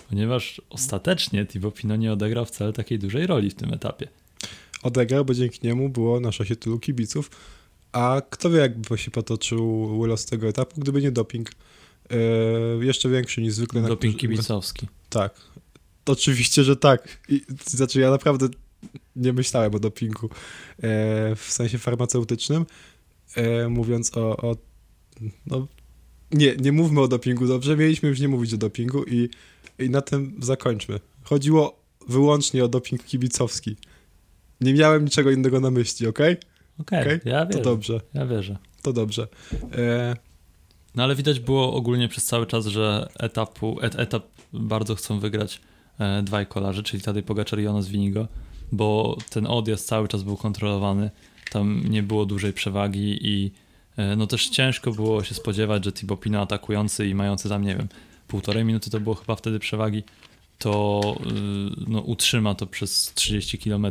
ponieważ 0.09 0.61
ostatecznie 0.69 1.45
Thibaut 1.45 1.75
Pinot 1.75 1.99
nie 1.99 2.13
odegrał 2.13 2.45
wcale 2.45 2.73
takiej 2.73 2.99
dużej 2.99 3.27
roli 3.27 3.49
w 3.49 3.55
tym 3.55 3.73
etapie. 3.73 4.07
Odegrał, 4.83 5.25
bo 5.25 5.33
dzięki 5.33 5.59
niemu 5.63 5.89
było 5.89 6.19
na 6.19 6.31
szosie 6.31 6.55
tylu 6.55 6.79
kibiców, 6.79 7.31
a 7.91 8.21
kto 8.29 8.49
wie, 8.49 8.59
jakby 8.59 8.97
się 8.97 9.11
potoczył 9.11 10.05
los 10.05 10.25
tego 10.25 10.47
etapu, 10.47 10.81
gdyby 10.81 11.01
nie 11.01 11.11
doping. 11.11 11.51
E, 12.11 12.15
jeszcze 12.85 13.09
większy 13.09 13.41
niż 13.41 13.53
zwykle. 13.53 13.81
na 13.81 13.87
Doping 13.87 14.15
którzy- 14.17 14.27
kibicowski. 14.33 14.87
Tak. 15.09 15.33
Oczywiście, 16.05 16.63
że 16.63 16.75
tak. 16.75 17.19
I, 17.29 17.41
znaczy, 17.67 17.99
ja 17.99 18.11
naprawdę 18.11 18.47
nie 19.15 19.33
myślałem 19.33 19.75
o 19.75 19.79
dopingu 19.79 20.25
e, 20.27 20.29
w 21.35 21.45
sensie 21.49 21.77
farmaceutycznym, 21.77 22.65
e, 23.35 23.69
mówiąc 23.69 24.17
o, 24.17 24.37
o 24.37 24.55
no, 25.45 25.67
nie, 26.31 26.55
nie 26.55 26.71
mówmy 26.71 27.01
o 27.01 27.07
dopingu, 27.07 27.47
dobrze? 27.47 27.77
Mieliśmy 27.77 28.09
już 28.09 28.19
nie 28.19 28.27
mówić 28.27 28.53
o 28.53 28.57
dopingu 28.57 29.03
i, 29.03 29.29
i 29.79 29.89
na 29.89 30.01
tym 30.01 30.35
zakończmy. 30.41 30.99
Chodziło 31.23 31.79
wyłącznie 32.07 32.63
o 32.63 32.67
doping 32.67 33.03
kibicowski. 33.03 33.75
Nie 34.61 34.73
miałem 34.73 35.03
niczego 35.05 35.31
innego 35.31 35.59
na 35.59 35.71
myśli, 35.71 36.07
okej? 36.07 36.37
Okej, 36.79 37.01
Okej, 37.01 37.19
ja 37.25 37.45
To 37.45 37.47
wierzę. 37.49 37.61
dobrze, 37.63 38.01
Ja 38.13 38.25
wierzę. 38.25 38.57
to 38.81 38.93
dobrze. 38.93 39.27
E, 39.77 40.15
No 40.95 41.03
ale 41.03 41.15
widać 41.15 41.39
było 41.39 41.73
ogólnie 41.73 42.07
przez 42.07 42.25
cały 42.25 42.45
czas, 42.47 42.65
że 42.65 43.09
etapu, 43.19 43.79
et, 43.81 43.99
etap 43.99 44.23
bardzo 44.53 44.95
chcą 44.95 45.19
wygrać 45.19 45.61
e, 45.99 46.23
dwaj 46.23 46.47
kolarze, 46.47 46.83
czyli 46.83 47.03
Tadej 47.03 47.23
Pogaczar 47.23 47.59
i 47.59 47.63
Jonas 47.63 47.87
Winigo, 47.87 48.27
bo 48.71 49.17
ten 49.29 49.47
odjazd 49.47 49.87
cały 49.87 50.07
czas 50.07 50.23
był 50.23 50.37
kontrolowany, 50.37 51.11
tam 51.51 51.83
nie 51.89 52.03
było 52.03 52.25
dużej 52.25 52.53
przewagi 52.53 53.19
i 53.21 53.51
e, 53.97 54.15
no 54.15 54.27
też 54.27 54.49
ciężko 54.49 54.91
było 54.91 55.23
się 55.23 55.35
spodziewać, 55.35 55.85
że 55.85 55.91
Thibaut 55.91 56.19
Pinot 56.19 56.41
atakujący 56.43 57.07
i 57.07 57.15
mający 57.15 57.49
tam, 57.49 57.63
nie 57.63 57.75
wiem, 57.75 57.87
półtorej 58.27 58.65
minuty 58.65 58.89
to 58.89 58.99
było 58.99 59.15
chyba 59.15 59.35
wtedy 59.35 59.59
przewagi, 59.59 60.03
to 60.57 61.01
y, 61.27 61.83
no, 61.87 61.99
utrzyma 62.01 62.55
to 62.55 62.67
przez 62.67 63.11
30 63.15 63.57
km 63.57 63.87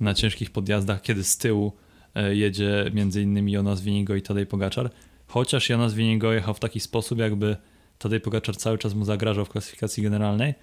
na 0.00 0.14
ciężkich 0.14 0.50
podjazdach, 0.50 1.02
kiedy 1.02 1.24
z 1.24 1.36
tyłu 1.38 1.72
e, 2.14 2.36
jedzie 2.36 2.90
między 2.94 3.22
innymi 3.22 3.52
Jonas 3.52 3.80
Winigo 3.80 4.14
i 4.14 4.22
Tadej 4.22 4.46
Pogaczar. 4.46 4.90
Chociaż 5.26 5.68
Jonas 5.68 5.94
Winigo 5.94 6.32
jechał 6.32 6.54
w 6.54 6.60
taki 6.60 6.80
sposób, 6.80 7.18
jakby 7.18 7.56
Tadej 7.98 8.20
Pogaczar 8.20 8.56
cały 8.56 8.78
czas 8.78 8.94
mu 8.94 9.04
zagrażał 9.04 9.44
w 9.44 9.48
klasyfikacji 9.48 10.02
generalnej 10.02 10.54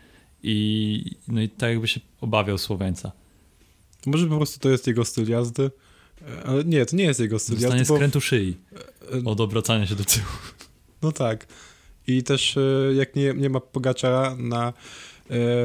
i, 0.43 1.15
no 1.27 1.41
i 1.41 1.49
tak 1.49 1.69
jakby 1.69 1.87
się 1.87 1.99
obawiał 2.21 2.57
Słoweńca. 2.57 3.11
może 4.05 4.27
po 4.27 4.37
prostu 4.37 4.59
to 4.59 4.69
jest 4.69 4.87
jego 4.87 5.05
styl 5.05 5.29
jazdy. 5.29 5.71
E, 6.21 6.43
Ale 6.43 6.63
nie, 6.63 6.85
to 6.85 6.95
nie 6.95 7.03
jest 7.03 7.19
jego 7.19 7.39
styl. 7.39 7.55
Dostanie 7.55 7.83
typowo- 7.83 7.95
skrętu 7.95 8.21
szyi 8.21 8.57
e, 9.13 9.25
od 9.29 9.41
obracania 9.41 9.87
się 9.87 9.95
do 9.95 10.03
tyłu. 10.03 10.25
No 11.01 11.11
tak. 11.11 11.47
I 12.07 12.23
też 12.23 12.57
jak 12.95 13.15
nie, 13.15 13.33
nie 13.33 13.49
ma 13.49 13.59
Pogaczara 13.59 14.35
na, 14.35 14.73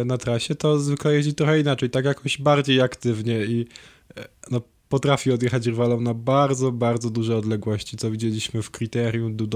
na 0.05 0.19
trasie, 0.19 0.55
to 0.55 0.79
zwykle 0.79 1.15
jeździ 1.15 1.35
trochę 1.35 1.61
inaczej, 1.61 1.91
tak 1.91 2.05
jakoś 2.05 2.39
bardziej 2.39 2.81
aktywnie 2.81 3.45
i 3.45 3.67
e, 4.17 4.29
no, 4.51 4.61
potrafi 4.89 5.33
odjechać 5.33 5.67
rywalom 5.67 6.05
na 6.05 6.15
bardzo, 6.15 6.73
bardzo 6.73 7.11
duże 7.11 7.37
odległości, 7.37 7.97
co 7.97 8.11
widzieliśmy 8.11 8.63
w 8.63 8.71
Kryterium 8.71 9.37
du 9.37 9.49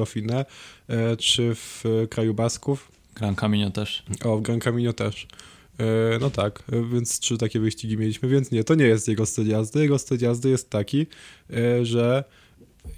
e, 0.88 1.16
czy 1.16 1.54
w 1.54 1.84
e, 2.02 2.06
Kraju 2.06 2.34
Basków. 2.34 2.92
Gran 3.14 3.34
Camino 3.34 3.70
też. 3.70 4.02
O, 4.24 4.36
w 4.36 4.42
Gran 4.42 4.60
Camino 4.60 4.92
też. 4.92 5.26
E, 5.80 6.18
No 6.20 6.30
tak, 6.30 6.62
e, 6.72 6.84
więc 6.94 7.18
trzy 7.18 7.38
takie 7.38 7.60
wyścigi 7.60 7.96
mieliśmy, 7.96 8.28
więc 8.28 8.50
nie, 8.50 8.64
to 8.64 8.74
nie 8.74 8.84
jest 8.84 9.08
jego 9.08 9.26
styl 9.26 9.48
jazdy. 9.48 9.80
Jego 9.80 9.98
styl 9.98 10.18
jazdy 10.20 10.48
jest 10.48 10.70
taki, 10.70 11.06
e, 11.50 11.84
że 11.84 12.24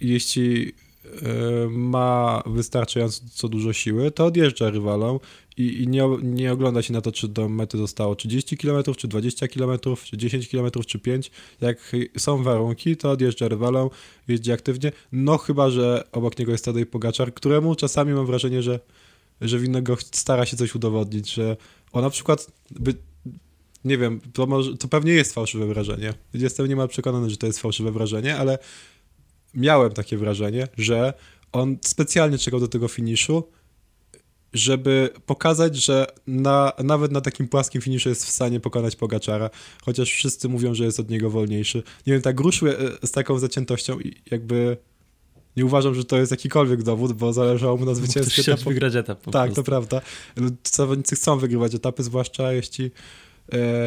jeśli 0.01 0.69
e, 0.69 0.84
ma 1.71 2.43
wystarczająco 2.47 3.49
dużo 3.49 3.73
siły, 3.73 4.11
to 4.11 4.25
odjeżdża 4.25 4.71
rywalom 4.71 5.19
i, 5.57 5.83
i 5.83 5.89
nie, 5.89 6.09
nie 6.23 6.53
ogląda 6.53 6.83
się 6.83 6.93
na 6.93 7.01
to, 7.01 7.13
czy 7.13 7.29
do 7.29 7.49
mety 7.49 7.79
zostało 7.79 8.15
30 8.15 8.57
km, 8.57 8.85
czy 8.97 9.09
20 9.09 9.49
km, 9.49 9.79
czy 10.05 10.17
10 10.17 10.49
km, 10.49 10.71
czy 10.87 10.99
5. 10.99 11.31
Jak 11.61 11.93
są 12.19 12.43
warunki, 12.43 12.97
to 12.97 13.11
odjeżdża 13.11 13.49
rywalom, 13.49 13.91
jeździ 14.29 14.53
aktywnie, 14.53 14.93
no 15.13 15.39
chyba, 15.39 15.71
że 15.71 16.05
obok 16.13 16.39
niego 16.39 16.53
jest 16.53 16.65
Tadej 16.65 16.87
Pogaczar, 16.87 17.35
któremu 17.35 17.75
czasami 17.75 18.13
mam 18.13 18.27
wrażenie, 18.27 18.63
że 18.63 18.81
że 19.41 19.59
winnego 19.59 19.97
stara 20.13 20.47
się 20.47 20.57
coś 20.57 20.75
udowodnić, 20.75 21.35
że 21.35 21.57
on 21.93 22.03
na 22.03 22.11
przykład 22.11 22.47
by, 22.71 22.95
nie 23.85 23.99
wiem, 23.99 24.21
to, 24.33 24.47
może, 24.47 24.77
to 24.77 24.89
pewnie 24.89 25.13
jest 25.13 25.35
fałszywe 25.35 25.67
wrażenie. 25.67 26.15
Jestem 26.35 26.67
niemal 26.67 26.89
przekonany, 26.89 27.31
że 27.31 27.37
to 27.37 27.47
jest 27.47 27.59
fałszywe 27.59 27.93
wrażenie, 27.93 28.37
ale 28.37 28.59
miałem 29.55 29.93
takie 29.93 30.17
wrażenie, 30.17 30.69
że 30.79 31.13
on 31.53 31.77
specjalnie 31.83 32.39
czekał 32.39 32.61
do 32.61 32.69
tego 32.69 32.89
finiszu, 32.89 33.49
żeby 34.53 35.11
pokazać, 35.27 35.77
że 35.77 36.07
na, 36.27 36.73
nawet 36.85 37.13
na 37.13 37.21
takim 37.21 37.49
płaskim 37.49 37.81
finiszu 37.81 38.09
jest 38.09 38.25
w 38.27 38.31
stanie 38.31 38.61
pokonać 38.61 38.97
Pogaczara, 38.97 39.51
chociaż 39.85 40.11
wszyscy 40.11 40.49
mówią, 40.49 40.75
że 40.75 40.85
jest 40.85 41.01
od 41.01 41.11
niego 41.11 41.31
wolniejszy. 41.31 41.83
Nie 42.07 42.13
wiem, 42.13 42.23
tak 42.23 42.41
ruszył 42.41 42.69
e, 42.69 42.75
z 43.03 43.11
taką 43.11 43.39
zaciętością 43.39 44.01
i 44.01 44.15
jakby 44.31 44.77
nie 45.57 45.65
uważam, 45.65 45.95
że 45.95 46.05
to 46.05 46.19
jest 46.19 46.31
jakikolwiek 46.31 46.83
dowód, 46.83 47.13
bo 47.13 47.33
zależało 47.33 47.77
mu 47.77 47.85
na 47.85 47.95
zwycięstwie 47.95 48.43
chciał 48.43 48.57
wygrać 48.57 48.95
etap 48.95 49.19
Tak, 49.25 49.33
to 49.33 49.39
prostu. 49.39 49.63
prawda. 49.63 50.01
Zawodnicy 50.65 51.17
chcą 51.17 51.39
wygrywać 51.39 51.75
etapy, 51.75 52.03
zwłaszcza 52.03 52.53
jeśli, 52.53 52.91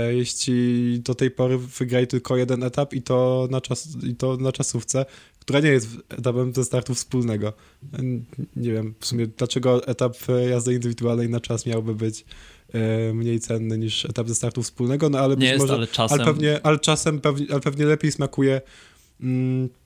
jeśli 0.09 0.99
do 0.99 1.15
tej 1.15 1.31
pory 1.31 1.57
wygrali 1.57 2.07
tylko 2.07 2.37
jeden 2.37 2.63
etap 2.63 2.93
i 2.93 3.01
to, 3.01 3.47
na 3.51 3.61
czas, 3.61 3.87
i 4.03 4.15
to 4.15 4.37
na 4.37 4.51
czasówce, 4.51 5.05
która 5.39 5.59
nie 5.59 5.69
jest 5.69 5.87
etapem 6.09 6.53
ze 6.53 6.65
startu 6.65 6.93
wspólnego. 6.95 7.53
Nie 8.55 8.71
wiem 8.71 8.93
w 8.99 9.05
sumie, 9.05 9.27
dlaczego 9.27 9.87
etap 9.87 10.15
e, 10.29 10.49
jazdy 10.49 10.73
indywidualnej 10.73 11.29
na 11.29 11.39
czas 11.39 11.65
miałby 11.65 11.95
być 11.95 12.25
e, 12.73 13.13
mniej 13.13 13.39
cenny 13.39 13.77
niż 13.77 14.05
etap 14.05 14.27
ze 14.27 14.35
startu 14.35 14.63
wspólnego, 14.63 15.09
no 15.09 15.19
ale 15.19 15.29
Nie 15.29 15.35
być 15.35 15.49
jest, 15.49 15.59
może, 15.59 15.73
ale 15.73 15.87
czasem... 15.87 16.21
ale 16.21 16.33
pewnie, 16.33 16.59
ale 16.63 16.79
czasem 16.79 17.21
pewnie, 17.21 17.45
ale 17.51 17.61
pewnie 17.61 17.85
lepiej 17.85 18.11
smakuje 18.11 18.61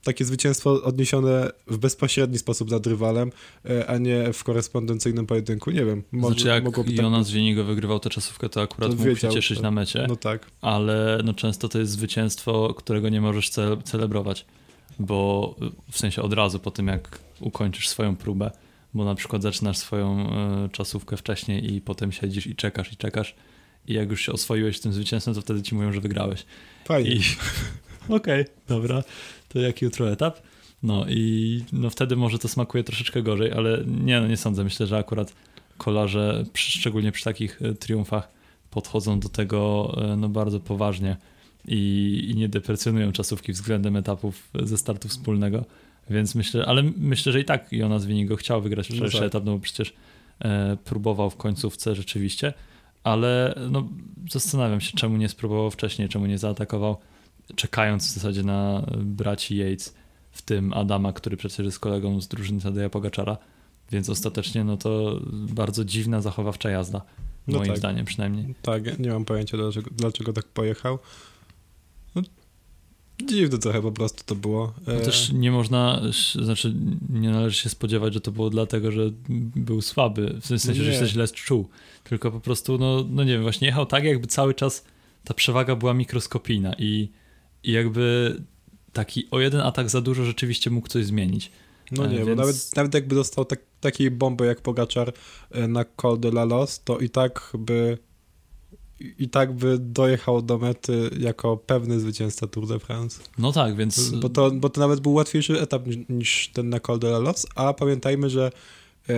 takie 0.04 0.24
zwycięstwo 0.24 0.82
odniesione 0.82 1.50
w 1.66 1.78
bezpośredni 1.78 2.38
sposób 2.38 2.70
nad 2.70 2.86
rywalem, 2.86 3.30
e, 3.70 3.86
a 3.86 3.98
nie 3.98 4.32
w 4.32 4.44
korespondencyjnym 4.44 5.26
pojedynku. 5.26 5.70
Nie 5.70 5.84
wiem. 5.84 6.02
Może, 6.12 6.34
znaczy 6.34 6.48
jak 6.48 6.64
mogłoby 6.64 6.90
tak 6.90 6.98
Jonas 7.04 7.30
Wienigo 7.30 7.64
wygrywał 7.64 8.00
tę 8.00 8.10
czasówkę, 8.10 8.48
to 8.48 8.62
akurat 8.62 8.90
To 8.90 8.96
mógł 8.96 9.08
wiedział, 9.08 9.30
się 9.30 9.34
cieszyć 9.36 9.56
to- 9.58 9.62
na 9.62 9.70
mecie, 9.70 10.06
No 10.08 10.16
tak. 10.16 10.46
ale 10.60 11.20
no 11.24 11.34
często 11.34 11.68
to 11.68 11.78
jest 11.78 11.92
zwycięstwo, 11.92 12.74
którego 12.74 13.08
nie 13.08 13.20
możesz 13.20 13.50
ce- 13.50 13.82
celebrować, 13.82 14.46
bo 14.98 15.54
w 15.90 15.98
sensie 15.98 16.22
od 16.22 16.32
razu 16.32 16.58
po 16.58 16.70
tym, 16.70 16.86
jak 16.86 17.18
ukończysz 17.40 17.88
swoją 17.88 18.16
próbę, 18.16 18.50
bo 18.94 19.04
na 19.04 19.14
przykład 19.14 19.42
zaczynasz 19.42 19.78
swoją 19.78 20.30
e, 20.30 20.68
czasówkę 20.72 21.16
wcześniej 21.16 21.74
i 21.74 21.80
potem 21.80 22.12
siedzisz 22.12 22.46
i 22.46 22.56
czekasz 22.56 22.92
i 22.92 22.96
czekasz 22.96 23.34
i 23.88 23.92
jak 23.94 24.10
już 24.10 24.20
się 24.20 24.32
oswoiłeś 24.32 24.76
z 24.76 24.80
tym 24.80 24.92
zwycięstwem, 24.92 25.34
to 25.34 25.40
wtedy 25.40 25.62
ci 25.62 25.74
mówią, 25.74 25.92
że 25.92 26.00
wygrałeś. 26.00 26.44
Fajnie. 26.84 27.10
I 27.10 27.20
okej, 28.08 28.44
dobra, 28.68 29.02
to 29.48 29.58
jak 29.58 29.82
jutro 29.82 30.12
etap? 30.12 30.40
No 30.82 31.06
i 31.08 31.64
no 31.72 31.90
wtedy 31.90 32.16
może 32.16 32.38
to 32.38 32.48
smakuje 32.48 32.84
troszeczkę 32.84 33.22
gorzej, 33.22 33.52
ale 33.52 33.84
nie, 33.86 34.20
no 34.20 34.26
nie 34.26 34.36
sądzę. 34.36 34.64
Myślę, 34.64 34.86
że 34.86 34.98
akurat 34.98 35.34
kolarze, 35.78 36.44
szczególnie 36.54 37.12
przy 37.12 37.24
takich 37.24 37.62
e, 37.62 37.74
triumfach, 37.74 38.28
podchodzą 38.70 39.20
do 39.20 39.28
tego 39.28 39.92
e, 40.02 40.16
no 40.16 40.28
bardzo 40.28 40.60
poważnie 40.60 41.16
i, 41.68 42.26
i 42.30 42.34
nie 42.34 42.48
deprecjonują 42.48 43.12
czasówki 43.12 43.52
względem 43.52 43.96
etapów 43.96 44.48
ze 44.62 44.78
startu 44.78 45.08
wspólnego. 45.08 45.64
Więc 46.10 46.34
myślę, 46.34 46.66
ale 46.66 46.82
myślę, 46.96 47.32
że 47.32 47.40
i 47.40 47.44
tak 47.44 47.72
Jonas 47.72 48.06
Winigo 48.06 48.36
chciał 48.36 48.62
wygrać 48.62 48.90
No 48.90 48.94
wczorajszy 48.96 49.18
tak. 49.18 49.26
etap, 49.26 49.44
no 49.44 49.52
bo 49.52 49.58
przecież 49.58 49.94
e, 50.40 50.76
próbował 50.84 51.30
w 51.30 51.36
końcówce 51.36 51.94
rzeczywiście, 51.94 52.52
ale 53.04 53.54
no, 53.70 53.88
zastanawiam 54.30 54.80
się, 54.80 54.96
czemu 54.96 55.16
nie 55.16 55.28
spróbował 55.28 55.70
wcześniej, 55.70 56.08
czemu 56.08 56.26
nie 56.26 56.38
zaatakował, 56.38 56.96
czekając 57.56 58.06
w 58.06 58.10
zasadzie 58.14 58.42
na 58.42 58.86
braci 58.96 59.56
Yates, 59.56 59.94
w 60.32 60.42
tym 60.42 60.72
Adama, 60.72 61.12
który 61.12 61.36
przecież 61.36 61.66
jest 61.66 61.78
kolegą 61.78 62.20
z 62.20 62.28
drużyny 62.28 62.60
Tadeja 62.60 62.90
Pogaczara, 62.90 63.36
więc 63.90 64.08
ostatecznie 64.10 64.64
no 64.64 64.76
to 64.76 65.20
bardzo 65.32 65.84
dziwna 65.84 66.20
zachowawcza 66.20 66.70
jazda, 66.70 67.02
No 67.48 67.58
moim 67.58 67.68
tak. 67.68 67.78
zdaniem 67.78 68.04
przynajmniej. 68.06 68.54
Tak, 68.62 68.98
nie 68.98 69.10
mam 69.10 69.24
pojęcia, 69.24 69.56
dlaczego, 69.56 69.90
dlaczego 69.96 70.32
tak 70.32 70.44
pojechał. 70.44 70.98
No, 72.14 72.22
dziwne 73.26 73.58
trochę 73.58 73.82
po 73.82 73.92
prostu 73.92 74.24
to 74.26 74.34
było. 74.34 74.72
No 74.86 74.92
E, 74.92 75.00
też 75.00 75.32
nie 75.32 75.52
można, 75.52 76.02
znaczy 76.42 76.74
nie 77.10 77.30
należy 77.30 77.58
się 77.58 77.68
spodziewać, 77.68 78.14
że 78.14 78.20
to 78.20 78.32
było 78.32 78.50
dlatego, 78.50 78.92
że 78.92 79.10
był 79.56 79.82
słaby, 79.82 80.38
w 80.40 80.46
sensie, 80.46 80.68
No 80.68 80.74
że 80.74 80.90
nie. 80.90 80.98
się 80.98 81.06
źle 81.06 81.28
czuł, 81.28 81.68
tylko 82.04 82.30
po 82.30 82.40
prostu, 82.40 82.78
no, 82.78 83.04
no 83.10 83.24
nie 83.24 83.32
wiem, 83.32 83.42
właśnie 83.42 83.66
jechał 83.66 83.86
tak, 83.86 84.04
jakby 84.04 84.26
cały 84.26 84.54
czas 84.54 84.84
ta 85.24 85.34
przewaga 85.34 85.76
była 85.76 85.94
mikroskopijna 85.94 86.74
i, 86.78 87.08
i 87.64 87.72
jakby 87.72 88.36
taki 88.92 89.28
o 89.30 89.40
jeden 89.40 89.60
atak 89.60 89.90
za 89.90 90.00
dużo 90.00 90.24
rzeczywiście 90.24 90.70
mógł 90.70 90.88
coś 90.88 91.04
zmienić. 91.06 91.50
No 91.90 92.04
E, 92.04 92.08
nie, 92.08 92.16
więc- 92.16 92.28
bo 92.28 92.34
nawet, 92.34 92.76
nawet 92.76 92.94
jakby 92.94 93.14
dostał 93.14 93.44
tak, 93.44 93.60
takiej 93.80 94.10
bomby 94.10 94.46
jak 94.46 94.60
Pogaczar 94.60 95.12
e, 95.50 95.68
na 95.68 95.84
Col 95.84 96.20
de 96.20 96.28
la 96.28 96.44
Los, 96.44 96.82
to 96.84 96.98
i 96.98 97.10
tak 97.10 97.52
by 97.58 97.98
i 99.18 99.28
tak 99.28 99.52
by 99.52 99.78
dojechał 99.78 100.42
do 100.42 100.58
mety 100.58 101.10
jako 101.18 101.56
pewny 101.56 102.00
zwycięzca 102.00 102.46
Tour 102.46 102.66
de 102.66 102.78
France. 102.78 103.20
No 103.38 103.52
tak, 103.52 103.76
więc 103.76 104.10
Bo 104.10 104.28
to, 104.28 104.50
bo 104.50 104.68
to 104.68 104.80
nawet 104.80 105.00
był 105.00 105.12
łatwiejszy 105.14 105.60
etap 105.60 105.86
niż, 105.86 105.96
niż 106.08 106.48
ten 106.52 106.68
na 106.68 106.80
Col 106.80 106.98
de 106.98 107.08
la 107.08 107.18
Los, 107.18 107.46
a 107.54 107.74
pamiętajmy, 107.74 108.30
że, 108.30 108.50
e, 109.08 109.14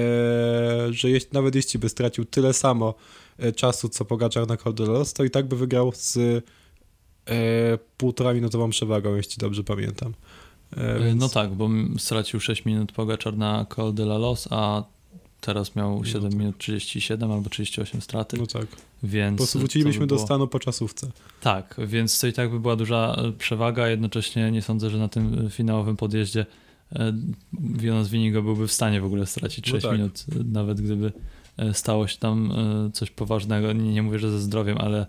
że 0.91 1.11
jeśli, 1.11 1.29
nawet 1.33 1.55
jeśli 1.55 1.81
by 1.81 1.89
stracił 1.89 2.25
tyle 2.25 2.53
samo 2.53 2.95
e, 3.39 3.53
czasu, 3.53 3.89
co 3.89 4.05
Pogaczar 4.05 4.47
na 4.49 4.57
Col 4.57 4.75
de 4.75 4.85
la 4.85 4.93
Los, 4.93 5.13
to 5.13 5.25
i 5.25 5.31
tak 5.31 5.49
by 5.49 5.57
wygrał 5.57 5.93
z 5.95 6.19
półtora 7.97 8.35
minutową 8.35 8.71
przewagą, 8.71 9.15
jeśli 9.17 9.35
dobrze 9.39 9.65
pamiętam. 9.65 10.13
E, 10.77 10.97
E, 10.97 11.05
więc- 11.05 11.21
No 11.21 11.29
tak, 11.29 11.51
bo 11.55 11.69
stracił 11.99 12.41
6 12.41 12.65
minut 12.65 12.93
Pogaczar 12.93 13.37
na 13.37 13.67
Col 13.69 13.95
de 13.95 14.03
la 14.03 14.19
Los, 14.19 14.49
a 14.51 14.85
teraz 15.41 15.77
miał 15.77 16.05
7 16.05 16.31
tak. 16.31 16.39
minut 16.39 16.59
37 16.59 17.33
albo 17.33 17.51
38 17.51 18.01
straty, 18.01 18.37
No 18.39 18.47
tak. 18.47 18.67
więc... 19.03 19.37
Po 19.37 19.37
prostu 19.37 19.59
to 19.59 19.61
wróciliśmy 19.61 20.01
by 20.01 20.07
do 20.07 20.15
było- 20.15 20.27
stanu 20.27 20.49
po 20.49 20.59
czasówce. 20.59 21.11
Tak, 21.41 21.75
więc 21.87 22.21
to 22.21 22.27
i 22.27 22.33
tak 22.33 22.51
by 22.51 22.61
była 22.61 22.77
duża 22.77 23.17
e, 23.19 23.33
przewaga, 23.33 23.89
jednocześnie 23.89 24.51
nie 24.51 24.63
sądzę, 24.63 24.91
że 24.91 24.99
na 24.99 25.09
tym 25.09 25.47
e, 25.47 25.51
finałowym 25.51 25.97
podjeździe 25.97 26.47
e, 26.93 27.13
Jonas 27.83 28.09
Winigo 28.09 28.43
byłby 28.43 28.69
w 28.69 28.73
stanie 28.73 29.01
w 29.01 29.05
ogóle 29.05 29.27
stracić 29.27 29.67
No 29.67 29.73
6 29.73 29.83
tak. 29.87 29.93
minut, 29.93 30.25
e, 30.41 30.45
nawet 30.45 30.81
gdyby 30.81 31.13
e, 31.57 31.75
stało 31.75 32.07
się 32.07 32.19
tam 32.19 32.53
e, 32.53 32.91
coś 32.93 33.11
poważnego, 33.11 33.73
nie, 33.73 33.93
nie 33.93 34.03
mówię, 34.03 34.19
że 34.19 34.31
ze 34.31 34.41
zdrowiem, 34.41 34.79
ale 34.79 35.01
e, 35.01 35.07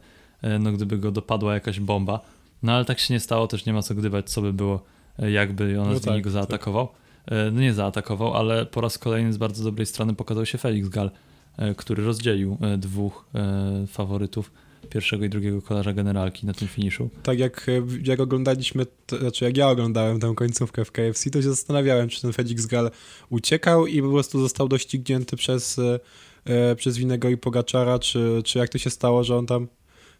no 0.59 0.71
gdyby 0.71 0.97
go 0.97 1.11
dopadła 1.11 1.53
jakaś 1.53 1.79
bomba. 1.79 2.19
No 2.63 2.71
ale 2.73 2.85
tak 2.85 2.99
się 2.99 3.13
nie 3.13 3.19
stało, 3.19 3.47
też 3.47 3.65
nie 3.65 3.73
ma 3.73 3.81
co 3.81 3.95
gdybać, 3.95 4.29
co 4.29 4.41
by 4.41 4.53
było, 4.53 4.83
e, 5.19 5.31
jakby 5.31 5.71
Jonas 5.71 5.93
No 5.93 5.99
tak, 5.99 6.03
Winigo 6.03 6.29
tak. 6.29 6.33
zaatakował. 6.33 6.87
E, 7.25 7.51
No 7.51 7.61
nie 7.61 7.73
zaatakował, 7.73 8.33
ale 8.33 8.65
po 8.65 8.81
raz 8.81 8.97
kolejny 8.97 9.33
z 9.33 9.37
bardzo 9.37 9.63
dobrej 9.63 9.85
strony 9.85 10.13
pokazał 10.15 10.45
się 10.45 10.57
Felix 10.57 10.89
Gal, 10.89 11.11
e, 11.57 11.75
który 11.75 12.05
rozdzielił 12.05 12.57
e, 12.61 12.77
dwóch 12.77 13.25
e, 13.35 13.87
faworytów 13.87 14.51
pierwszego 14.89 15.25
i 15.25 15.29
drugiego 15.29 15.61
kolarza 15.61 15.93
generalki 15.93 16.45
na 16.45 16.53
tym 16.53 16.67
finiszu. 16.67 17.09
Tak 17.23 17.39
jak, 17.39 17.69
e, 17.69 17.71
jak 18.03 18.19
oglądaliśmy, 18.19 18.85
to, 19.05 19.17
znaczy 19.17 19.45
jak 19.45 19.57
ja 19.57 19.69
oglądałem 19.69 20.19
tę 20.19 20.33
końcówkę 20.35 20.85
w 20.85 20.91
KFC, 20.91 21.29
to 21.29 21.41
się 21.41 21.49
zastanawiałem, 21.49 22.09
czy 22.09 22.21
ten 22.21 22.33
Felix 22.33 22.65
Gal 22.65 22.91
uciekał 23.29 23.87
i 23.87 24.01
po 24.01 24.09
prostu 24.09 24.41
został 24.41 24.67
doścignięty 24.67 25.37
przez, 25.37 25.79
e, 25.79 25.99
e, 26.45 26.75
przez 26.75 26.97
Winego 26.97 27.29
i 27.29 27.37
Pogaczara, 27.37 27.99
czy, 27.99 28.41
czy 28.45 28.59
jak 28.59 28.69
to 28.69 28.77
się 28.77 28.89
stało, 28.89 29.23
że 29.23 29.37
on 29.37 29.45
tam 29.45 29.63
e, 29.63 29.67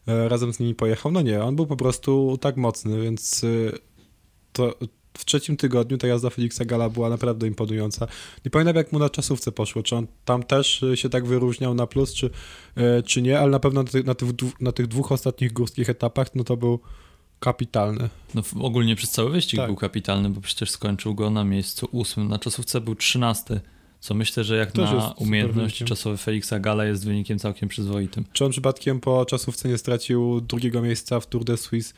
razem 0.08 0.54
z 0.54 0.60
nimi 0.60 0.76
pojechał. 0.76 1.12
No 1.12 1.22
nie, 1.22 1.44
on 1.44 1.56
był 1.56 1.68
po 1.68 1.76
prostu 1.76 2.38
tak 2.42 2.58
mocny, 2.58 3.02
więc 3.02 3.44
e, 3.44 3.48
to 4.54 4.76
w 5.18 5.26
trzecim 5.26 5.58
tygodniu 5.58 5.98
ta 5.98 6.08
jazda 6.08 6.30
Felixa 6.30 6.66
Gala 6.66 6.90
była 6.90 7.10
naprawdę 7.10 7.48
imponująca. 7.48 8.08
Nie 8.46 8.52
pamiętam 8.52 8.76
jak 8.76 8.92
mu 8.92 9.00
na 9.00 9.10
czasówce 9.10 9.52
poszło, 9.52 9.84
czy 9.84 9.96
on 9.96 10.08
tam 10.26 10.44
też 10.44 10.84
e, 10.84 10.98
się 10.98 11.10
tak 11.10 11.26
wyróżniał 11.26 11.74
na 11.74 11.88
plus, 11.88 12.14
czy, 12.14 12.30
e, 12.76 13.04
czy 13.04 13.22
nie, 13.22 13.40
ale 13.40 13.52
na 13.52 13.60
pewno 13.60 13.84
na, 13.84 13.90
ty, 13.90 14.04
na, 14.04 14.16
tych, 14.16 14.30
na 14.60 14.72
tych 14.72 14.88
dwóch 14.88 15.12
ostatnich 15.12 15.54
górskich 15.54 15.90
etapach, 15.90 16.36
no 16.36 16.44
to 16.44 16.58
był 16.58 16.80
kapitalny. 17.40 18.10
No 18.36 18.42
ogólnie 18.62 18.96
przez 18.96 19.12
cały 19.12 19.30
wyścig 19.30 19.60
Tak. 19.60 19.68
był 19.68 19.76
kapitalny, 19.76 20.30
bo 20.30 20.42
przecież 20.42 20.72
skończył 20.72 21.16
go 21.16 21.30
na 21.30 21.44
miejscu 21.44 21.88
ósmym. 21.92 22.28
Na 22.28 22.40
czasówce 22.40 22.82
był 22.82 22.96
trzynasty, 22.96 23.62
co 24.06 24.14
myślę, 24.14 24.44
że 24.44 24.56
jak 24.56 24.72
Też 24.72 24.92
jest 24.92 25.08
na 25.08 25.14
umiejętności 25.14 25.86
czasowe 25.86 26.18
Felixa 26.18 26.54
Gala 26.60 26.86
jest 26.86 27.06
wynikiem 27.06 27.40
całkiem 27.40 27.70
przyzwoitym. 27.70 28.26
Czy 28.34 28.46
on 28.46 28.52
przypadkiem 28.52 29.00
po 29.00 29.26
czasówce 29.26 29.70
nie 29.70 29.78
stracił 29.78 30.42
drugiego 30.42 30.82
miejsca 30.82 31.20
w 31.20 31.28
Tour 31.28 31.44
de 31.44 31.58
Suisse 31.58 31.94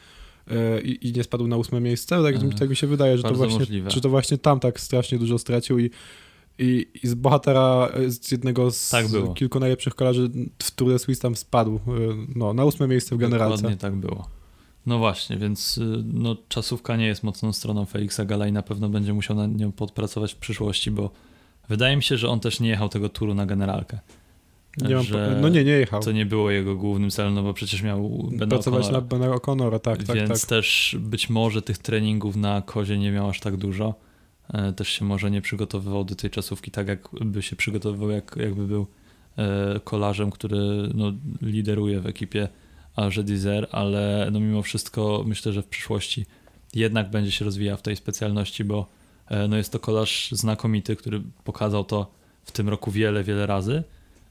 e, 0.47 0.81
i, 0.81 1.07
i 1.07 1.13
nie 1.13 1.23
spadł 1.23 1.47
na 1.47 1.57
ósme 1.57 1.81
miejsce? 1.81 2.23
Tak, 2.23 2.35
E, 2.35 2.49
tak 2.59 2.69
mi 2.69 2.75
się 2.75 2.87
wydaje, 2.87 3.17
że 3.17 3.23
to, 3.23 3.33
właśnie, 3.33 3.59
możliwe. 3.59 3.91
że 3.91 4.01
to 4.01 4.09
właśnie 4.09 4.37
tam 4.37 4.59
tak 4.59 4.79
strasznie 4.79 5.19
dużo 5.19 5.37
stracił 5.37 5.79
i, 5.79 5.89
i, 6.59 6.87
i 7.03 7.07
z 7.07 7.13
bohatera, 7.13 7.89
e, 7.93 8.11
z 8.11 8.31
jednego 8.31 8.71
z 8.71 8.89
Tak 8.89 9.05
kilku 9.35 9.59
najlepszych 9.59 9.95
kolarzy 9.95 10.29
w 10.63 10.71
Tour 10.71 10.91
de 10.91 10.99
Suisse 10.99 11.21
tam 11.21 11.35
spadł 11.35 11.79
no, 12.35 12.53
na 12.53 12.65
ósme 12.65 12.87
miejsce 12.87 13.15
w 13.15 13.17
generalce. 13.17 13.55
Dokładnie 13.55 13.77
tak 13.77 13.95
było. 13.95 14.29
No 14.85 14.97
właśnie, 14.97 15.37
więc 15.37 15.79
no, 16.03 16.35
czasówka 16.47 16.95
nie 16.97 17.07
jest 17.07 17.23
mocną 17.23 17.53
stroną 17.53 17.85
Felixa 17.85 18.25
Gala 18.25 18.47
i 18.47 18.51
na 18.51 18.63
pewno 18.63 18.89
będzie 18.89 19.13
musiał 19.13 19.37
na 19.37 19.47
nią 19.47 19.71
podpracować 19.71 20.33
w 20.33 20.37
przyszłości, 20.37 20.91
bo 20.91 21.11
wydaje 21.69 21.95
mi 21.95 22.03
się, 22.03 22.17
że 22.17 22.29
on 22.29 22.39
też 22.39 22.59
nie 22.59 22.69
jechał 22.69 22.89
tego 22.89 23.09
turu 23.09 23.33
na 23.33 23.45
generalkę. 23.45 23.99
Nie 24.77 24.95
mam, 24.95 25.03
że 25.03 25.37
no 25.41 25.49
nie, 25.49 25.63
nie 25.63 25.71
jechał. 25.71 26.03
To 26.03 26.11
nie 26.11 26.25
było 26.25 26.51
jego 26.51 26.75
głównym 26.75 27.09
celem, 27.09 27.33
no 27.33 27.43
bo 27.43 27.53
przecież 27.53 27.81
miał 27.81 28.29
Bena 28.31 28.47
Pracować 28.47 28.85
O'Connora. 28.85 28.91
na 28.91 29.01
Bena 29.01 29.27
O'Connora, 29.29 29.79
tak, 29.79 30.03
tak, 30.03 30.15
Więc 30.15 30.41
tak. 30.41 30.49
też 30.49 30.97
być 30.99 31.29
może 31.29 31.61
tych 31.61 31.77
treningów 31.77 32.35
na 32.35 32.61
kozie 32.61 32.97
nie 32.97 33.11
miał 33.11 33.29
aż 33.29 33.39
tak 33.39 33.57
dużo. 33.57 33.95
E, 34.53 34.73
Też 34.73 34.89
się 34.89 35.05
może 35.05 35.31
nie 35.31 35.41
przygotowywał 35.41 36.03
do 36.03 36.15
tej 36.15 36.29
czasówki 36.29 36.71
tak, 36.71 36.87
jakby 36.87 37.41
się 37.41 37.55
przygotowywał, 37.55 38.09
jak, 38.09 38.35
jakby 38.39 38.67
był 38.67 38.87
e, 39.37 39.79
kolarzem, 39.83 40.31
który 40.31 40.57
no, 40.93 41.13
lideruje 41.41 42.01
w 42.01 42.07
ekipie 42.07 42.47
Arze 42.95 43.23
Dizer, 43.23 43.67
ale 43.71 44.29
no, 44.31 44.39
mimo 44.39 44.61
wszystko 44.61 45.23
myślę, 45.27 45.53
że 45.53 45.61
w 45.61 45.67
przyszłości 45.67 46.25
jednak 46.73 47.09
będzie 47.09 47.31
się 47.31 47.45
rozwijał 47.45 47.77
w 47.77 47.81
tej 47.81 47.95
specjalności, 47.95 48.63
bo 48.63 48.87
no, 49.49 49.57
jest 49.57 49.71
to 49.71 49.79
kolarz 49.79 50.31
znakomity, 50.31 50.95
który 50.95 51.21
pokazał 51.43 51.83
to 51.83 52.11
w 52.43 52.51
tym 52.51 52.69
roku 52.69 52.91
wiele, 52.91 53.23
wiele 53.23 53.45
razy. 53.45 53.83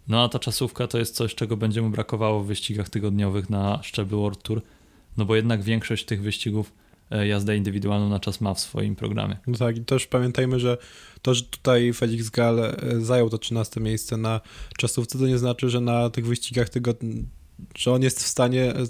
No 0.09 0.25
a 0.25 0.29
ta 0.29 0.39
czasówka 0.39 0.87
to 0.87 0.99
jest 0.99 1.15
coś, 1.15 1.35
czego 1.35 1.57
będzie 1.57 1.83
mu 1.83 1.91
brakowało 1.91 2.43
w 2.43 2.47
wyścigach 2.47 2.89
tygodniowych 2.89 3.51
na 3.51 3.83
szczeblu 3.83 4.21
World 4.21 4.43
Tour, 4.43 4.63
no 5.17 5.25
bo 5.25 5.37
jednak 5.37 5.63
większość 5.63 6.05
tych 6.05 6.23
wyścigów 6.23 6.73
e, 7.11 7.27
jazdę 7.27 7.57
indywidualną 7.57 8.09
na 8.09 8.21
czas 8.21 8.41
ma 8.41 8.55
w 8.55 8.61
swoim 8.61 8.97
programie. 8.97 9.37
No 9.47 9.59
tak, 9.59 9.77
i 9.77 9.81
też 9.81 10.07
pamiętajmy, 10.07 10.61
że 10.61 10.79
to, 11.23 11.35
że 11.35 11.43
tutaj 11.43 11.93
Felix 11.93 12.31
Gal 12.31 12.61
e, 12.61 12.75
zajął 13.01 13.31
to 13.31 13.39
13 13.39 13.81
miejsce 13.81 14.17
na 14.17 14.41
czasówce, 14.77 15.19
to 15.19 15.27
nie 15.27 15.39
znaczy, 15.39 15.71
że 15.71 15.81
na 15.81 16.11
tych 16.11 16.27
wyścigach 16.27 16.69
tego, 16.69 16.95
że 17.77 17.93
on 17.93 18.03
jest 18.03 18.23
w 18.23 18.27
stanie 18.27 18.63
e, 18.63 18.81
e, 18.81 18.85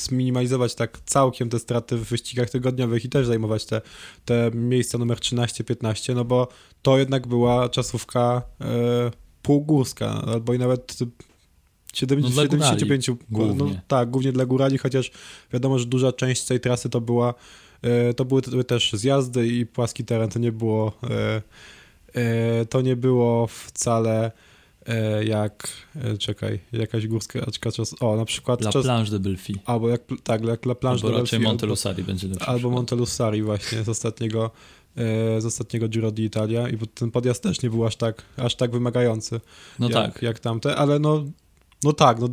zminimalizować 0.00 0.74
tak 0.74 0.98
całkiem 1.06 1.48
te 1.48 1.58
straty 1.58 1.96
w 1.96 2.04
wyścigach 2.04 2.50
tygodniowych 2.50 3.04
i 3.04 3.08
też 3.08 3.26
zajmować 3.26 3.66
te, 3.66 3.80
te 4.24 4.50
miejsca 4.54 4.98
numer 4.98 5.18
13-15, 5.18 6.14
no 6.14 6.24
bo 6.24 6.48
to 6.82 6.98
jednak 6.98 7.26
była 7.26 7.68
czasówka 7.68 8.42
e, 8.60 8.66
półgórska, 9.42 10.22
albo 10.26 10.54
i 10.54 10.58
nawet 10.58 10.96
70, 11.94 12.36
No 12.36 12.42
dla 12.42 12.56
górali 12.56 12.80
75 12.80 13.08
No, 13.08 13.16
głównie. 13.30 13.82
tak, 13.88 14.10
głównie 14.10 14.32
dla 14.32 14.46
górali, 14.46 14.78
chociaż 14.78 15.10
wiadomo, 15.52 15.78
że 15.78 15.86
duża 15.86 16.12
część 16.12 16.44
tej 16.44 16.60
trasy 16.60 16.88
to 16.88 17.00
była 17.00 17.34
to 18.16 18.24
były 18.24 18.42
też 18.42 18.92
zjazdy 18.92 19.48
i 19.48 19.66
płaski 19.66 20.04
teren, 20.04 20.28
to 20.30 20.38
nie 20.38 20.52
było 20.52 20.92
to 22.70 22.80
nie 22.80 22.96
było 22.96 23.46
wcale 23.46 24.32
jak 25.24 25.68
e, 25.96 26.18
czekaj, 26.18 26.60
jakaś 26.72 27.06
górska 27.06 27.46
czas, 27.60 27.94
o 28.00 28.16
na 28.16 28.24
przykład 28.24 28.60
La 28.60 28.72
czas, 28.72 28.84
Planche 28.84 29.10
de 29.10 29.18
Belfi. 29.20 29.54
albo 29.64 29.88
jak 29.88 30.00
tak, 30.22 30.44
jak 30.44 30.66
La 30.66 30.74
Planche 30.74 30.96
Albo 30.96 31.08
de 31.08 31.20
raczej 31.22 31.38
Belfi, 31.38 31.48
Montelusari 31.50 32.02
będzie 32.04 32.28
lepszy. 32.28 32.44
albo. 32.46 32.70
Montelusari 32.70 33.42
właśnie 33.42 33.82
z 33.82 33.88
ostatniego 33.88 34.50
e, 34.96 35.40
z 35.40 35.46
ostatniego 35.46 35.88
Giro 35.88 36.10
d'Italia 36.10 36.72
i 36.74 36.76
bo 36.76 36.86
ten 36.86 37.10
podjazd 37.10 37.42
też 37.42 37.62
nie 37.62 37.70
był 37.70 37.86
aż 37.86 37.96
tak, 37.96 38.22
aż 38.36 38.54
tak 38.54 38.70
wymagający 38.70 39.40
No 39.78 39.88
jak, 39.88 40.12
tak, 40.14 40.22
jak 40.22 40.38
tamte, 40.38 40.76
ale 40.76 40.98
no, 40.98 41.24
no 41.84 41.92
tak, 41.92 42.20
no 42.20 42.28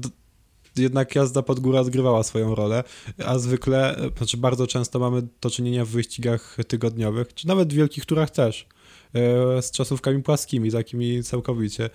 jednak 0.76 1.16
jazda 1.16 1.42
pod 1.42 1.60
górę 1.60 1.80
odgrywała 1.80 2.24
swoją 2.24 2.56
rolę, 2.56 2.84
a 3.26 3.40
zwykle, 3.40 3.98
e, 3.98 4.10
znaczy 4.18 4.38
bardzo 4.38 4.68
często 4.68 5.00
mamy 5.00 5.28
do 5.42 5.50
czynienia 5.50 5.86
w 5.86 5.90
wyścigach 5.90 6.58
tygodniowych, 6.68 7.34
czy 7.34 7.48
nawet 7.48 7.74
w 7.74 7.76
wielkich 7.76 8.06
turach 8.06 8.30
też, 8.30 8.68
e, 9.14 9.62
z 9.62 9.72
czasówkami 9.72 10.24
płaskimi, 10.24 10.72
takimi 10.72 11.24
całkowicie, 11.24 11.86
E, 11.86 11.90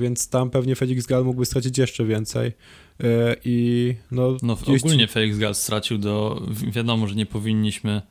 więc 0.00 0.28
tam 0.28 0.50
pewnie 0.50 0.76
Felix 0.76 1.06
Gal 1.06 1.24
mógłby 1.24 1.46
stracić 1.46 1.78
jeszcze 1.78 2.04
więcej 2.04 2.52
E, 3.04 3.36
i 3.44 3.94
no... 4.10 4.36
no 4.42 4.56
gdzieś- 4.56 4.82
ogólnie 4.84 5.06
Felix 5.08 5.38
Gal 5.38 5.54
stracił 5.54 5.98
do, 5.98 6.42
wi- 6.50 6.70
wiadomo, 6.72 7.06
że 7.06 7.14
nie 7.14 7.26
powinniśmy, 7.26 8.02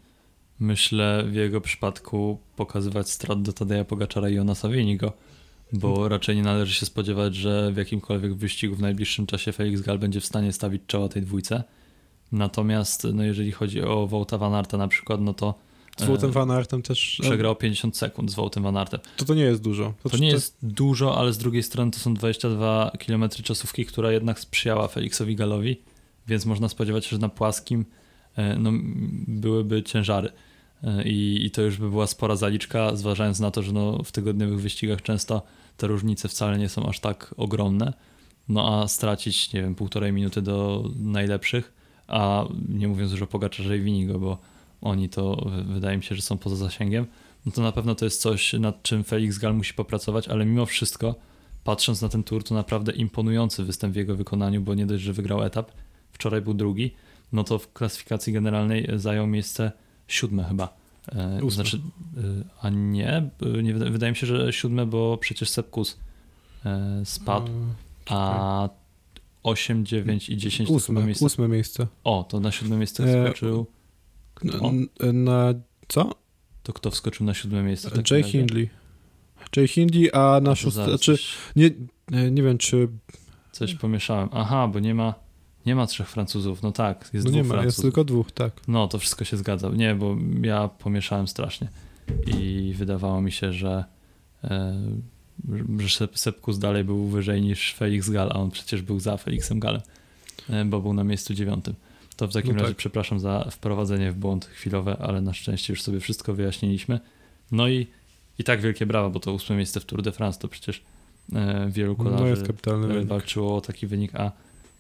myślę, 0.60 1.24
w 1.28 1.34
jego 1.36 1.62
przypadku 1.62 2.38
pokazywać 2.56 3.10
strat 3.10 3.42
do 3.42 3.54
Tadeja 3.54 3.86
Pogaczara 3.86 4.30
i 4.30 4.36
Jonasa 4.36 4.70
Wienigo, 4.70 5.14
bo 5.74 5.88
Hmm. 5.92 6.12
raczej 6.12 6.36
nie 6.36 6.44
należy 6.44 6.74
się 6.74 6.86
spodziewać, 6.86 7.36
że 7.36 7.72
w 7.72 7.78
jakimkolwiek 7.78 8.34
wyścigu 8.34 8.76
w 8.76 8.82
najbliższym 8.82 9.26
czasie 9.26 9.52
Felix 9.52 9.82
Gal 9.82 10.00
będzie 10.00 10.22
w 10.22 10.26
stanie 10.26 10.54
stawić 10.54 10.82
czoła 10.88 11.10
tej 11.10 11.22
dwójce. 11.22 11.64
Natomiast 12.32 13.08
no 13.14 13.24
jeżeli 13.24 13.52
chodzi 13.52 13.82
o 13.82 14.08
Wołta 14.08 14.38
Van 14.38 14.54
Aerta 14.54 14.78
na 14.78 14.88
przykład, 14.88 15.22
no 15.22 15.34
to 15.34 15.54
Z 15.98 16.04
Woutem 16.04 16.30
e, 16.30 16.34
Van 16.34 16.52
Aertem 16.52 16.82
też... 16.82 17.20
no, 17.20 17.30
przegrał 17.30 17.56
50 17.56 17.98
sekund 17.98 18.32
z 18.32 18.36
Wołtem 18.36 18.64
Van 18.64 18.78
Aertem. 18.78 19.00
To 19.18 19.26
to 19.26 19.34
nie 19.34 19.44
jest 19.44 19.62
dużo. 19.62 19.94
To 20.12 20.18
nie 20.18 20.28
jest 20.28 20.58
dużo, 20.62 21.18
ale 21.18 21.34
z 21.34 21.38
drugiej 21.38 21.64
strony 21.64 21.92
to 21.92 22.00
są 22.00 22.14
22 22.14 22.92
km 23.08 23.30
czasówki, 23.30 23.86
która 23.86 24.12
jednak 24.12 24.40
sprzyjała 24.40 24.88
Felixowi 24.88 25.36
Galowi, 25.36 25.82
więc 26.28 26.46
można 26.46 26.70
spodziewać 26.70 27.06
się, 27.06 27.10
że 27.10 27.18
na 27.18 27.30
płaskim 27.30 27.86
e, 28.36 28.56
no, 28.60 28.72
byłyby 29.28 29.84
ciężary. 29.84 30.30
E, 30.84 31.04
I, 31.04 31.46
I 31.46 31.52
to 31.52 31.62
już 31.62 31.78
by 31.78 31.90
była 31.90 32.08
spora 32.08 32.36
zaliczka, 32.36 32.96
zważając 32.96 33.40
na 33.40 33.52
to, 33.52 33.64
że 33.64 33.72
no, 33.72 34.04
w 34.04 34.12
tygodniowych 34.12 34.62
wyścigach 34.62 35.02
często 35.02 35.42
te 35.78 35.88
różnice 35.88 36.28
wcale 36.28 36.58
nie 36.58 36.70
są 36.70 36.86
aż 36.90 37.00
tak 37.00 37.34
ogromne. 37.38 37.94
No 38.50 38.82
a 38.82 38.88
stracić, 38.88 39.54
nie 39.54 39.62
wiem, 39.62 39.76
półtorej 39.76 40.14
minuty 40.14 40.42
do 40.42 40.84
najlepszych, 40.96 41.74
a 42.08 42.46
nie 42.70 42.88
mówiąc 42.88 43.12
już 43.12 43.22
o 43.22 43.28
Pogaczarze 43.28 43.78
i 43.78 43.82
Winigo, 43.82 44.20
bo 44.20 44.38
oni 44.88 45.10
to 45.10 45.50
wydaje 45.66 45.98
mi 45.98 46.04
się, 46.04 46.16
że 46.16 46.22
są 46.22 46.38
poza 46.38 46.56
zasięgiem, 46.56 47.06
no 47.46 47.52
to 47.52 47.62
na 47.62 47.72
pewno 47.72 47.96
to 47.96 48.06
jest 48.06 48.22
coś, 48.22 48.54
nad 48.54 48.84
czym 48.84 49.04
Felix 49.04 49.38
Gal 49.38 49.56
musi 49.56 49.74
popracować, 49.74 50.28
ale 50.28 50.46
mimo 50.46 50.66
wszystko, 50.66 51.16
patrząc 51.64 52.02
na 52.02 52.10
ten 52.10 52.24
tour, 52.24 52.44
to 52.44 52.56
naprawdę 52.56 52.92
imponujący 52.92 53.64
występ 53.64 53.94
w 53.94 53.98
jego 53.98 54.16
wykonaniu, 54.16 54.62
bo 54.62 54.74
nie 54.76 54.86
dość, 54.86 55.04
że 55.04 55.14
wygrał 55.14 55.44
etap, 55.44 55.72
wczoraj 56.12 56.42
był 56.42 56.54
drugi, 56.54 56.92
no 57.34 57.44
to 57.44 57.60
w 57.60 57.74
klasyfikacji 57.74 58.34
generalnej 58.34 58.88
zajął 58.96 59.28
miejsce 59.28 59.72
siódme 60.08 60.44
chyba. 60.44 60.78
E, 61.16 61.36
Ósme. 61.44 61.52
Znaczy, 61.52 61.78
e, 62.18 62.22
a 62.62 62.70
nie, 62.70 63.10
e, 63.10 63.64
nie, 63.64 63.74
wyda- 63.74 63.92
wydaje 63.92 64.12
mi 64.12 64.16
się, 64.18 64.28
że 64.28 64.54
siódme, 64.54 64.86
bo 64.86 65.18
przecież 65.18 65.50
Sepkus 65.50 65.98
spadł, 67.04 67.52
a 68.10 68.70
8, 69.44 69.86
9 69.86 70.30
i 70.30 70.38
10 70.38 70.70
to 70.70 70.74
chyba 70.74 70.78
Ósme, 70.78 71.06
miejsce. 71.06 71.26
ósme 71.26 71.48
miejsce. 71.48 71.88
O, 72.04 72.26
to 72.30 72.40
na 72.40 72.52
siódme 72.52 72.78
miejsce 72.78 73.04
E, 73.04 73.34
wskoczył. 74.46 74.66
O. 74.66 74.70
N- 74.70 75.24
Na 75.24 75.54
co? 75.88 76.16
To 76.64 76.74
kto 76.74 76.92
wskoczył 76.92 77.26
na 77.26 77.34
siódme 77.34 77.64
miejsce? 77.64 77.90
w 77.90 77.94
takim 77.94 78.18
Jay? 78.18 78.24
Hindley. 78.32 78.70
Jay 79.58 79.68
Hindley, 79.68 80.10
a 80.14 80.20
na 80.20 80.40
No 80.40 80.56
szóste... 80.56 80.86
zaraz 80.86 81.02
Czy, 81.02 81.12
coś, 81.12 81.34
nie, 81.56 81.70
e, 82.12 82.32
nie 82.32 82.44
wiem, 82.44 82.58
czy... 82.58 82.88
coś 83.52 83.76
pomieszałem. 83.76 84.30
Aha, 84.32 84.68
bo 84.68 84.80
nie 84.80 84.96
ma, 84.96 85.14
nie 85.66 85.76
ma 85.76 85.88
trzech 85.88 86.10
Francuzów. 86.10 86.64
No 86.64 86.72
tak, 86.72 87.10
jest 87.14 87.26
No 87.26 87.32
dwóch 87.32 87.36
nie 87.36 87.44
ma, 87.44 87.56
jest 87.56 87.62
Francuzów. 87.62 87.82
tylko 87.84 88.04
dwóch, 88.04 88.32
tak. 88.32 88.62
No, 88.68 88.88
to 88.88 89.00
wszystko 89.00 89.26
się 89.26 89.38
zgadza. 89.38 89.70
Nie, 89.70 89.96
bo 89.96 90.16
ja 90.42 90.68
pomieszałem 90.68 91.28
strasznie 91.28 91.68
i 92.40 92.74
wydawało 92.78 93.22
mi 93.22 93.32
się, 93.32 93.54
że, 93.54 93.84
e, 94.44 94.76
że 95.80 95.88
Sep- 95.88 96.18
Sepkus 96.18 96.60
dalej 96.60 96.84
był 96.84 97.08
wyżej 97.08 97.42
niż 97.42 97.74
Felix 97.74 98.10
Gal, 98.10 98.30
a 98.32 98.36
on 98.36 98.52
przecież 98.52 98.82
był 98.82 99.00
za 99.00 99.18
Felixem 99.18 99.60
Galem, 99.60 99.82
e, 100.50 100.66
bo 100.66 100.82
był 100.82 100.94
na 100.94 101.04
miejscu 101.04 101.34
dziewiątym. 101.34 101.74
To 102.18 102.28
w 102.28 102.34
takim 102.34 102.52
No 102.52 102.58
razie 102.62 102.68
tak. 102.74 102.78
przepraszam 102.78 103.20
za 103.20 103.48
wprowadzenie 103.52 104.12
w 104.12 104.16
błąd 104.16 104.46
chwilowe, 104.46 104.98
ale 105.00 105.22
na 105.22 105.34
szczęście 105.34 105.74
już 105.74 105.82
sobie 105.82 106.00
wszystko 106.00 106.34
wyjaśniliśmy. 106.34 107.00
No 107.52 107.68
i, 107.68 107.88
i 108.40 108.44
tak 108.44 108.62
wielkie 108.62 108.86
brawa, 108.86 109.10
bo 109.10 109.20
to 109.20 109.34
ósme 109.34 109.56
miejsce 109.56 109.80
w 109.80 109.86
Tour 109.86 110.02
de 110.02 110.12
France 110.12 110.40
to 110.40 110.48
przecież 110.48 110.82
e, 111.36 111.68
wielu 111.72 111.96
kolarzy 111.96 112.44
No 112.66 112.74
e, 112.74 112.88
wynik. 112.88 113.08
walczyło 113.08 113.56
o 113.58 113.62
taki 113.62 113.88
wynik, 113.88 114.16
a 114.16 114.32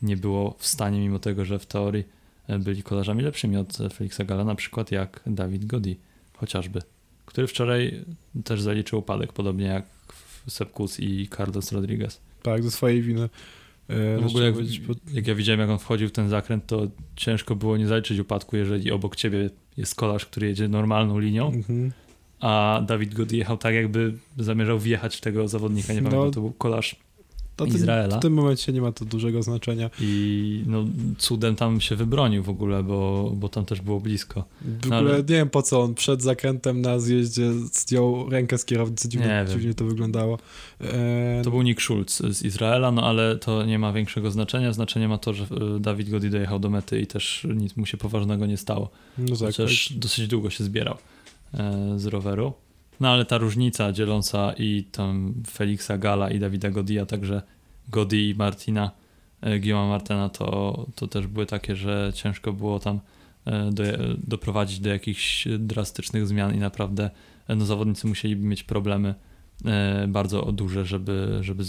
nie 0.01 0.17
było 0.17 0.55
w 0.59 0.67
stanie, 0.67 0.99
mimo 0.99 1.19
tego, 1.19 1.45
że 1.45 1.59
w 1.59 1.65
teorii 1.65 2.03
e, 2.47 2.59
byli 2.59 2.83
kolarzami 2.83 3.23
lepszymi 3.23 3.57
od 3.57 3.81
e, 3.81 3.89
Felixa 3.89 4.19
Gala, 4.25 4.43
na 4.43 4.55
przykład 4.55 4.91
jak 4.91 5.21
Dawid 5.27 5.65
Godi, 5.65 5.97
chociażby, 6.37 6.81
który 7.25 7.47
wczoraj 7.47 8.05
też 8.43 8.61
zaliczył 8.61 8.99
upadek, 8.99 9.33
podobnie 9.33 9.65
jak 9.65 9.85
Sepkus 10.47 10.99
i 10.99 11.29
Carlos 11.37 11.71
Rodriguez. 11.71 12.19
Tak, 12.43 12.63
ze 12.63 12.71
swojej 12.71 13.01
winy. 13.01 13.29
E, 13.89 14.21
W 14.21 14.25
ogóle 14.27 14.45
jak, 14.45 14.55
jak 15.13 15.27
ja 15.27 15.35
widziałem, 15.35 15.59
jak 15.59 15.69
on 15.69 15.79
wchodził 15.79 16.07
w 16.07 16.11
ten 16.11 16.29
zakręt, 16.29 16.65
to 16.65 16.87
ciężko 17.15 17.55
było 17.55 17.77
nie 17.77 17.87
zaliczyć 17.87 18.19
upadku, 18.19 18.57
jeżeli 18.57 18.91
obok 18.91 19.15
ciebie 19.15 19.49
jest 19.77 19.95
kolarz, 19.95 20.25
który 20.25 20.47
jedzie 20.47 20.67
normalną 20.67 21.19
linią, 21.19 21.47
Mhm. 21.51 21.91
a 22.39 22.81
Dawid 22.87 23.13
Godi 23.13 23.37
jechał 23.37 23.57
tak, 23.57 23.73
jakby 23.75 24.13
zamierzał 24.37 24.79
wjechać 24.79 25.15
w 25.15 25.21
tego 25.21 25.47
zawodnika. 25.47 25.93
Nie 25.93 26.01
No. 26.01 26.09
pamiętam, 26.09 26.31
to 26.31 26.41
był 26.41 26.51
kolarz 26.51 26.95
to 27.65 27.65
Izraela. 27.65 28.17
W 28.17 28.21
tym 28.21 28.33
momencie 28.33 28.73
nie 28.73 28.81
ma 28.81 28.91
to 28.91 29.05
dużego 29.05 29.43
znaczenia. 29.43 29.89
I 30.01 30.63
no, 30.67 30.85
cudem 31.17 31.55
tam 31.55 31.81
się 31.81 31.95
wybronił 31.95 32.43
w 32.43 32.49
ogóle, 32.49 32.83
bo, 32.83 33.31
bo 33.35 33.49
tam 33.49 33.65
też 33.65 33.81
było 33.81 33.99
blisko. 33.99 34.43
W 34.61 34.89
No, 34.89 34.97
ogóle 34.97 35.13
ale- 35.13 35.19
nie 35.19 35.23
wiem 35.25 35.49
po 35.49 35.61
co 35.61 35.81
on 35.81 35.93
przed 35.95 36.21
zakrętem 36.21 36.81
na 36.81 36.99
zjeździe 36.99 37.53
zdjął 37.53 38.29
rękę 38.29 38.57
z 38.57 38.65
kierownicy, 38.65 39.09
dziwnie, 39.09 39.45
dziwnie 39.49 39.73
to 39.73 39.85
wyglądało. 39.85 40.37
E, 40.81 41.41
To 41.43 41.49
był 41.51 41.61
Nick 41.61 41.81
Schulz 41.81 42.17
z 42.29 42.43
Izraela, 42.43 42.91
no 42.91 43.03
ale 43.03 43.35
to 43.37 43.65
nie 43.65 43.79
ma 43.79 43.93
większego 43.93 44.31
znaczenia. 44.31 44.73
Znaczenie 44.73 45.07
ma 45.07 45.17
to, 45.17 45.33
że 45.33 45.43
e, 45.43 45.79
Dawid 45.79 46.09
Godi 46.09 46.29
dojechał 46.29 46.59
do 46.59 46.69
mety 46.69 47.01
i 47.01 47.07
też 47.07 47.47
nic 47.55 47.77
mu 47.77 47.85
się 47.85 47.97
poważnego 47.97 48.45
nie 48.45 48.57
stało. 48.57 48.89
no 49.17 49.27
tak, 49.35 49.37
Chociaż 49.47 49.93
dosyć 49.93 50.27
długo 50.27 50.49
się 50.49 50.63
zbierał 50.63 50.97
e, 51.53 51.93
z 51.99 52.05
roweru. 52.05 52.53
No 52.99 53.09
ale 53.09 53.25
ta 53.25 53.37
różnica 53.37 53.91
dzieląca 53.91 54.53
i 54.57 54.83
tam 54.91 55.33
Felixa 55.47 55.97
Gala 55.97 56.31
i 56.31 56.39
Dawida 56.39 56.69
Godia, 56.69 57.05
także 57.05 57.41
Godi 57.89 58.29
i 58.29 58.35
Martina, 58.35 58.91
e, 59.41 59.59
Guillaume 59.59 59.89
Martena, 59.89 60.29
to, 60.29 60.85
to 60.95 61.07
też 61.07 61.27
były 61.27 61.45
takie, 61.45 61.75
że 61.75 62.11
ciężko 62.15 62.53
było 62.53 62.79
tam 62.79 62.99
e, 63.45 63.71
do, 63.71 63.83
doprowadzić 64.17 64.79
do 64.79 64.89
jakichś 64.89 65.47
drastycznych 65.59 66.27
zmian 66.27 66.55
i 66.55 66.57
naprawdę 66.57 67.09
e, 67.47 67.55
no, 67.55 67.65
zawodnicy 67.65 68.07
musieliby 68.07 68.47
mieć 68.47 68.63
problemy 68.63 69.15
e, 69.65 70.05
bardzo 70.07 70.41
duże, 70.41 70.85
żeby, 70.85 71.37
żeby 71.41 71.63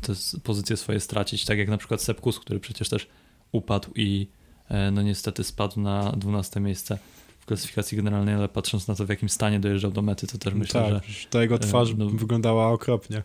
te 0.00 0.12
pozycje 0.42 0.76
swoje 0.76 1.00
stracić. 1.00 1.44
Tak 1.44 1.58
jak 1.58 1.68
na 1.68 1.76
przykład 1.76 2.02
Sepkus, 2.02 2.40
który 2.40 2.60
przecież 2.60 2.88
też 2.88 3.08
upadł 3.52 3.90
i 3.96 4.26
e, 4.68 4.90
no 4.90 5.02
niestety 5.02 5.44
spadł 5.44 5.80
na 5.80 6.12
12 6.12 6.60
miejsce 6.60 6.98
w 7.40 7.46
klasyfikacji 7.46 7.96
generalnej, 7.96 8.34
ale 8.34 8.48
patrząc 8.48 8.88
na 8.88 8.94
to, 8.94 9.06
w 9.06 9.08
jakim 9.08 9.28
stanie 9.28 9.60
dojeżdżał 9.60 9.90
do 9.90 10.02
mety, 10.02 10.26
to 10.26 10.38
też 10.38 10.54
myślę, 10.54 10.90
tak, 10.92 11.04
że 11.04 11.28
ta 11.28 11.42
jego 11.42 11.58
twarz 11.58 11.90
e, 11.90 11.94
no- 11.98 12.10
wyglądała 12.10 12.68
okropnie. 12.68 13.22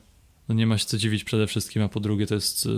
no 0.49 0.56
nie 0.56 0.67
ma 0.67 0.78
się 0.78 0.86
co 0.86 0.97
dziwić 0.97 1.23
przede 1.23 1.47
wszystkim, 1.47 1.84
a 1.84 1.89
po 1.89 1.99
drugie 1.99 2.28
to 2.28 2.36
jest 2.36 2.65
y, 2.65 2.69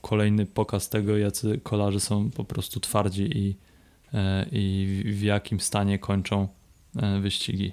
kolejny 0.00 0.46
pokaz 0.46 0.88
tego, 0.88 1.16
jacy 1.16 1.60
kolarze 1.62 2.00
są 2.00 2.30
po 2.30 2.44
prostu 2.44 2.80
twardzi 2.80 3.38
i, 3.38 3.56
e, 4.14 4.46
i 4.52 5.02
w 5.04 5.22
jakim 5.22 5.60
stanie 5.60 5.98
kończą 5.98 6.48
e, 6.96 7.20
wyścigi. 7.20 7.72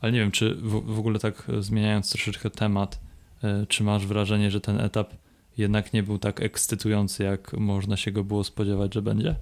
Ale 0.00 0.12
nie 0.12 0.18
wiem, 0.18 0.30
czy 0.30 0.54
w, 0.54 0.94
w 0.94 0.98
ogóle 0.98 1.18
tak 1.18 1.46
e, 1.48 1.62
zmieniając 1.62 2.10
troszeczkę 2.10 2.50
temat, 2.50 3.00
e, 3.44 3.66
czy 3.66 3.84
masz 3.84 4.06
wrażenie, 4.06 4.50
że 4.50 4.60
ten 4.60 4.80
etap 4.80 5.14
jednak 5.58 5.92
nie 5.92 6.02
był 6.02 6.18
tak 6.18 6.40
ekscytujący, 6.40 7.24
jak 7.24 7.52
można 7.52 7.96
się 7.96 8.12
go 8.12 8.24
było 8.24 8.44
spodziewać, 8.44 8.94
że 8.94 9.02
będzie? 9.02 9.36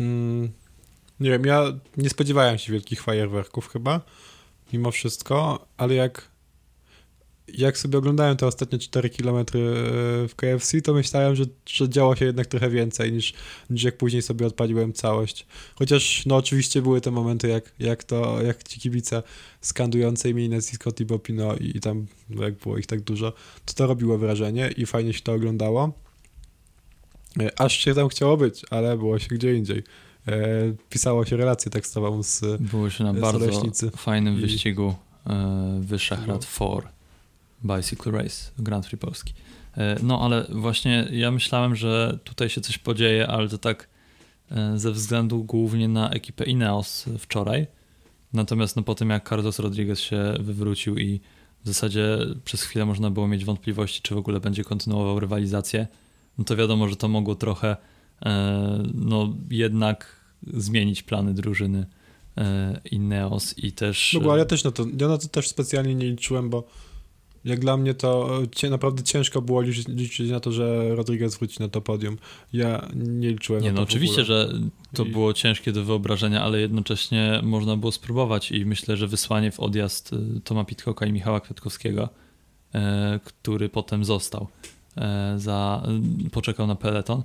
Mm, 0.00 0.52
nie 1.20 1.30
wiem, 1.30 1.44
ja 1.44 1.72
nie 1.96 2.10
spodziewałem 2.10 2.58
się 2.58 2.72
wielkich 2.72 3.02
fajerwerków 3.02 3.68
chyba, 3.68 4.00
mimo 4.72 4.90
wszystko, 4.90 5.66
ale 5.76 5.94
jak, 5.94 6.28
jak 7.48 7.78
sobie 7.78 7.98
oglądałem 7.98 8.36
te 8.36 8.46
ostatnie 8.46 8.78
4 8.78 9.10
km 9.10 9.46
w 10.28 10.32
KFC, 10.36 10.80
to 10.82 10.94
myślałem, 10.94 11.36
że, 11.36 11.44
że 11.66 11.88
działo 11.88 12.16
się 12.16 12.24
jednak 12.24 12.46
trochę 12.46 12.70
więcej 12.70 13.12
niż, 13.12 13.34
niż 13.70 13.82
jak 13.82 13.96
później 13.96 14.22
sobie 14.22 14.46
odpaliłem 14.46 14.92
całość. 14.92 15.46
Chociaż 15.74 16.26
no 16.26 16.36
oczywiście 16.36 16.82
były 16.82 17.00
te 17.00 17.10
momenty, 17.10 17.48
jak, 17.48 17.72
jak 17.78 18.04
to, 18.04 18.42
jak 18.42 18.62
ci 18.62 18.80
kibice 18.80 19.22
skandujące 19.60 20.30
imię 20.30 20.44
i 20.44 20.48
nazwisko 20.48 20.92
Thibaut 20.92 21.22
Pinot 21.22 21.60
i, 21.60 21.76
i 21.76 21.80
tam, 21.80 22.06
no 22.30 22.42
jak 22.42 22.54
było 22.54 22.78
ich 22.78 22.86
tak 22.86 23.00
dużo, 23.00 23.32
to 23.64 23.74
to 23.74 23.86
robiło 23.86 24.18
wrażenie 24.18 24.70
i 24.76 24.86
fajnie 24.86 25.12
się 25.12 25.20
to 25.20 25.32
oglądało. 25.32 25.92
E, 27.40 27.60
Aż 27.60 27.78
się 27.78 27.94
tam 27.94 28.08
chciało 28.08 28.36
być, 28.36 28.62
ale 28.70 28.96
było 28.96 29.18
się 29.18 29.28
gdzie 29.28 29.54
indziej. 29.54 29.82
E, 30.28 30.32
pisało 30.90 31.24
się 31.24 31.36
relację 31.36 31.70
tekstową 31.70 32.22
z... 32.22 32.62
Było 32.62 32.90
się 32.90 33.04
na 33.04 33.12
bardzo 33.14 33.38
Soleśnicy. 33.40 33.90
fajnym 33.90 34.38
I- 34.38 34.40
wyścigu 34.40 34.94
e, 35.26 35.78
Wyszehrad 35.80 36.46
No. 36.60 36.68
4 36.78 36.88
Bicycle 37.64 38.12
Race 38.12 38.50
Grand 38.58 38.86
Prix 38.86 39.00
Polski. 39.04 39.34
E, 39.76 39.96
no 40.02 40.20
ale 40.20 40.46
właśnie 40.48 41.08
ja 41.12 41.30
myślałem, 41.30 41.76
że 41.76 42.18
tutaj 42.24 42.48
się 42.48 42.60
coś 42.60 42.78
podzieje, 42.78 43.26
ale 43.28 43.48
to 43.48 43.58
tak 43.58 43.88
ze 44.76 44.92
względu 44.92 45.44
głównie 45.44 45.88
na 45.88 46.10
ekipę 46.10 46.44
Ineos 46.44 47.04
wczoraj. 47.18 47.66
Natomiast 48.32 48.76
no, 48.76 48.82
po 48.82 48.94
tym 48.94 49.10
jak 49.10 49.28
Carlos 49.28 49.58
Rodriguez 49.58 50.00
się 50.00 50.34
wywrócił 50.40 50.98
i 50.98 51.20
w 51.64 51.66
zasadzie 51.68 52.18
przez 52.44 52.62
chwilę 52.62 52.84
można 52.86 53.10
było 53.10 53.28
mieć 53.28 53.44
wątpliwości, 53.44 54.00
czy 54.02 54.14
w 54.14 54.18
ogóle 54.18 54.40
będzie 54.40 54.64
kontynuował 54.64 55.20
rywalizację, 55.20 55.86
no 56.38 56.44
to 56.44 56.56
wiadomo, 56.56 56.88
że 56.88 56.96
to 56.96 57.08
mogło 57.08 57.34
trochę 57.34 57.76
no 58.94 59.34
jednak 59.50 60.20
zmienić 60.46 61.02
plany 61.02 61.34
drużyny 61.34 61.86
e, 62.36 62.80
Ineos 62.90 63.58
i 63.58 63.72
też... 63.72 64.12
No 64.14 64.20
bo 64.20 64.32
ale 64.32 64.38
ja 64.38 64.46
też 64.46 64.64
na 64.64 64.70
to, 64.70 64.86
ja 65.00 65.08
na 65.08 65.18
to 65.18 65.28
też 65.28 65.48
specjalnie 65.48 65.94
nie 65.94 66.06
liczyłem, 66.06 66.50
bo 66.50 66.68
jak 67.44 67.60
dla 67.60 67.76
mnie 67.76 67.94
to 67.94 68.40
e, 68.64 68.70
naprawdę 68.70 69.02
ciężko 69.02 69.42
było 69.42 69.60
liczyć, 69.60 69.88
liczyć 69.88 70.30
na 70.30 70.40
to, 70.40 70.52
że 70.52 70.94
Rodriguez 70.94 71.38
wróci 71.38 71.60
na 71.60 71.68
to 71.68 71.80
podium. 71.80 72.18
Ja 72.52 72.88
nie 72.94 73.30
liczyłem 73.30 73.62
Nie, 73.62 73.68
na 73.68 73.74
to 73.74 73.80
no 73.80 73.86
w 73.86 73.88
oczywiście, 73.88 74.24
że 74.24 74.52
to 74.94 75.04
I- 75.04 75.10
było 75.10 75.32
ciężkie 75.32 75.72
do 75.72 75.84
wyobrażenia, 75.84 76.42
ale 76.42 76.60
jednocześnie 76.60 77.40
można 77.42 77.76
było 77.76 77.92
spróbować 77.92 78.50
i 78.50 78.66
myślę, 78.66 78.96
że 78.96 79.06
wysłanie 79.06 79.50
w 79.50 79.60
odjazd 79.60 80.10
Toma 80.44 80.64
Pitcocka 80.64 81.06
i 81.06 81.12
Michała 81.12 81.40
Kwiatkowskiego, 81.40 82.08
e, 82.74 83.20
który 83.24 83.68
potem 83.68 84.04
został, 84.04 84.48
e, 84.96 85.34
za, 85.38 85.82
poczekał 86.32 86.66
na 86.66 86.74
peleton, 86.74 87.22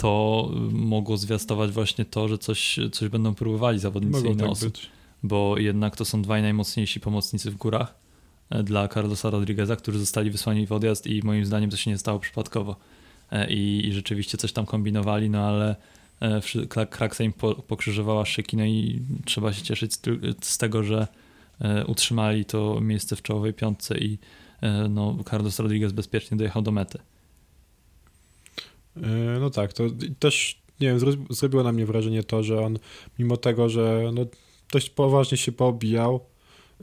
to 0.00 0.50
mogło 0.72 1.16
zwiastować 1.16 1.70
właśnie 1.70 2.04
to, 2.04 2.28
że 2.28 2.38
coś, 2.38 2.78
coś 2.92 3.08
będą 3.08 3.34
próbowali 3.34 3.78
zawodnicy 3.78 4.16
Mogło 4.16 4.30
tak 4.30 4.40
Ineosu, 4.40 4.64
być. 4.64 4.90
bo 5.22 5.58
jednak 5.58 5.96
to 5.96 6.04
są 6.04 6.22
dwaj 6.22 6.42
najmocniejsi 6.42 7.00
pomocnicy 7.00 7.50
w 7.50 7.56
górach 7.56 7.94
e, 8.50 8.62
dla 8.62 8.88
Carlosa 8.88 9.30
Rodrigueza, 9.30 9.76
którzy 9.76 9.98
zostali 9.98 10.30
wysłani 10.30 10.66
w 10.66 10.72
odjazd 10.72 11.06
i 11.06 11.22
moim 11.24 11.46
zdaniem 11.46 11.70
to 11.70 11.76
się 11.76 11.90
nie 11.90 11.98
stało 11.98 12.18
przypadkowo. 12.18 12.76
E, 13.32 13.50
I, 13.50 13.88
i 13.88 13.92
rzeczywiście 13.92 14.38
coś 14.38 14.52
tam 14.52 14.66
kombinowali, 14.66 15.30
no 15.30 15.38
ale 15.38 15.76
e, 16.20 16.86
Kraksa 16.86 17.24
im 17.24 17.32
po, 17.32 17.54
pokrzyżowała 17.54 18.24
szyki, 18.24 18.56
no 18.56 18.64
i 18.64 19.02
trzeba 19.24 19.52
się 19.52 19.62
cieszyć 19.62 19.94
z, 19.94 20.00
z 20.40 20.58
tego, 20.58 20.82
że 20.82 21.06
utrzymali 21.86 22.44
to 22.44 22.80
miejsce 22.80 23.16
w 23.16 23.22
czołowej 23.22 23.54
piątce 23.54 23.98
i 23.98 24.18
no, 24.90 25.16
Carlos 25.30 25.58
Rodriguez 25.58 25.92
bezpiecznie 25.92 26.36
dojechał 26.36 26.62
do 26.62 26.70
mety. 26.70 26.98
E, 28.96 29.00
No 29.40 29.50
tak, 29.50 29.72
to 29.72 29.84
też, 30.18 30.62
nie 30.80 30.88
wiem, 30.88 30.98
zro- 30.98 31.32
zrobiło 31.34 31.62
na 31.62 31.72
mnie 31.72 31.86
wrażenie 31.86 32.22
to, 32.22 32.42
że 32.42 32.60
on 32.60 32.78
mimo 33.18 33.36
tego, 33.36 33.68
że 33.68 34.10
no, 34.14 34.26
dość 34.72 34.90
poważnie 34.90 35.38
się 35.38 35.52
poobijał, 35.52 36.20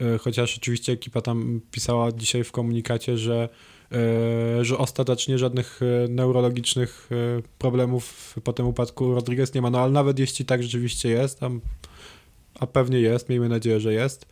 e, 0.01 0.17
chociaż 0.17 0.57
oczywiście 0.57 0.91
ekipa 0.93 1.21
tam 1.21 1.61
pisała 1.71 2.11
dzisiaj 2.11 2.43
w 2.43 2.51
komunikacie, 2.51 3.17
że, 3.17 3.49
e, 3.91 4.65
że 4.65 4.77
ostatecznie 4.77 5.37
żadnych 5.37 5.79
neurologicznych 6.09 7.09
problemów 7.57 8.35
po 8.43 8.53
tym 8.53 8.67
upadku 8.67 9.15
Rodriguez 9.15 9.53
nie 9.53 9.61
ma, 9.61 9.69
no 9.69 9.79
ale 9.79 9.91
nawet 9.91 10.19
jeśli 10.19 10.45
tak 10.45 10.63
rzeczywiście 10.63 11.09
jest, 11.09 11.39
tam, 11.39 11.61
a 12.59 12.67
pewnie 12.67 12.99
jest, 12.99 13.29
miejmy 13.29 13.49
nadzieję, 13.49 13.79
że 13.79 13.93
jest, 13.93 14.25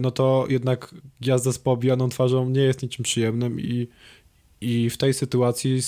no 0.00 0.10
to 0.10 0.46
jednak 0.48 0.94
jazda 1.20 1.52
z 1.52 1.58
poobijaną 1.58 2.08
twarzą 2.08 2.50
nie 2.50 2.60
jest 2.60 2.82
niczym 2.82 3.02
przyjemnym 3.02 3.60
i, 3.60 3.88
i 4.60 4.90
w 4.90 4.96
tej 4.96 5.14
sytuacji 5.14 5.80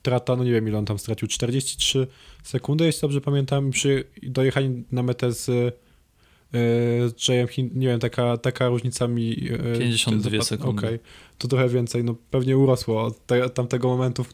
strata, 0.00 0.36
no 0.36 0.44
nie 0.44 0.52
wiem 0.52 0.68
ile 0.68 0.78
on 0.78 0.84
tam 0.84 0.98
stracił, 0.98 1.28
43 1.28 2.06
sekundy, 2.42 2.84
jeśli 2.84 3.00
dobrze 3.00 3.20
pamiętam, 3.20 3.70
przy 3.70 4.04
dojechaniu 4.22 4.82
na 4.92 5.02
metę 5.02 5.32
z, 5.32 5.48
e, 5.48 7.28
Jayem 7.28 7.48
nie 7.74 7.86
wiem, 7.86 8.00
taka, 8.00 8.36
taka 8.36 8.68
różnica 8.68 9.08
mi... 9.08 9.48
e, 9.74 9.78
52 9.78 10.30
zapad- 10.30 10.44
sekundy. 10.44 10.86
Okej, 10.86 10.98
to 11.38 11.48
trochę 11.48 11.68
więcej, 11.68 12.04
no 12.04 12.14
pewnie 12.30 12.56
urosło 12.56 13.02
od 13.02 13.26
te, 13.26 13.50
tamtego 13.50 13.88
momentu, 13.88 14.24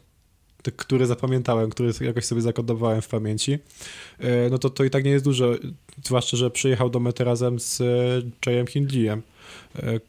który 0.75 1.05
zapamiętałem, 1.05 1.69
który 1.69 1.91
jakoś 2.01 2.25
sobie 2.25 2.41
zakodowałem 2.41 3.01
w 3.01 3.07
pamięci, 3.07 3.53
e, 4.19 4.49
no 4.49 4.57
to 4.57 4.69
to 4.69 4.83
i 4.83 4.89
tak 4.89 5.05
nie 5.05 5.11
jest 5.11 5.25
dużo, 5.25 5.53
zwłaszcza, 6.03 6.37
że 6.37 6.51
przyjechał 6.51 6.89
do 6.89 6.99
mety 6.99 7.23
razem 7.23 7.59
z 7.59 7.81
e, 7.81 7.85
Jayem 8.45 8.67
Hindleyem, 8.67 9.21
e, 9.75 9.99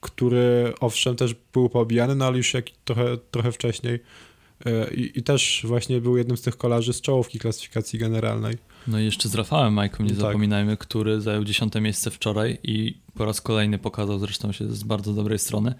który 0.00 0.72
owszem 0.80 1.16
też 1.16 1.34
był 1.52 1.68
poobijany, 1.68 2.14
no 2.14 2.26
ale 2.26 2.36
już 2.36 2.54
jak 2.54 2.64
trochę, 2.84 3.16
trochę 3.30 3.52
wcześniej 3.52 3.94
E, 3.94 4.31
I, 4.94 5.18
I 5.18 5.22
też 5.22 5.62
właśnie 5.68 6.00
był 6.00 6.16
jednym 6.16 6.36
z 6.36 6.42
tych 6.42 6.56
kolarzy 6.56 6.92
z 6.92 7.00
czołówki 7.00 7.38
klasyfikacji 7.38 7.98
generalnej. 7.98 8.58
No 8.86 9.00
i 9.00 9.04
jeszcze 9.04 9.28
z 9.28 9.34
Rafałem 9.34 9.72
Majką, 9.72 10.04
nie 10.04 10.10
Tak. 10.10 10.18
zapominajmy, 10.18 10.76
który 10.76 11.20
zajął 11.20 11.44
dziesiąte 11.44 11.80
miejsce 11.80 12.10
wczoraj 12.10 12.58
i 12.62 12.98
po 13.14 13.24
raz 13.24 13.40
kolejny 13.40 13.78
pokazał 13.78 14.18
zresztą 14.18 14.52
się 14.52 14.72
z 14.72 14.82
bardzo 14.82 15.12
dobrej 15.12 15.38
strony, 15.38 15.74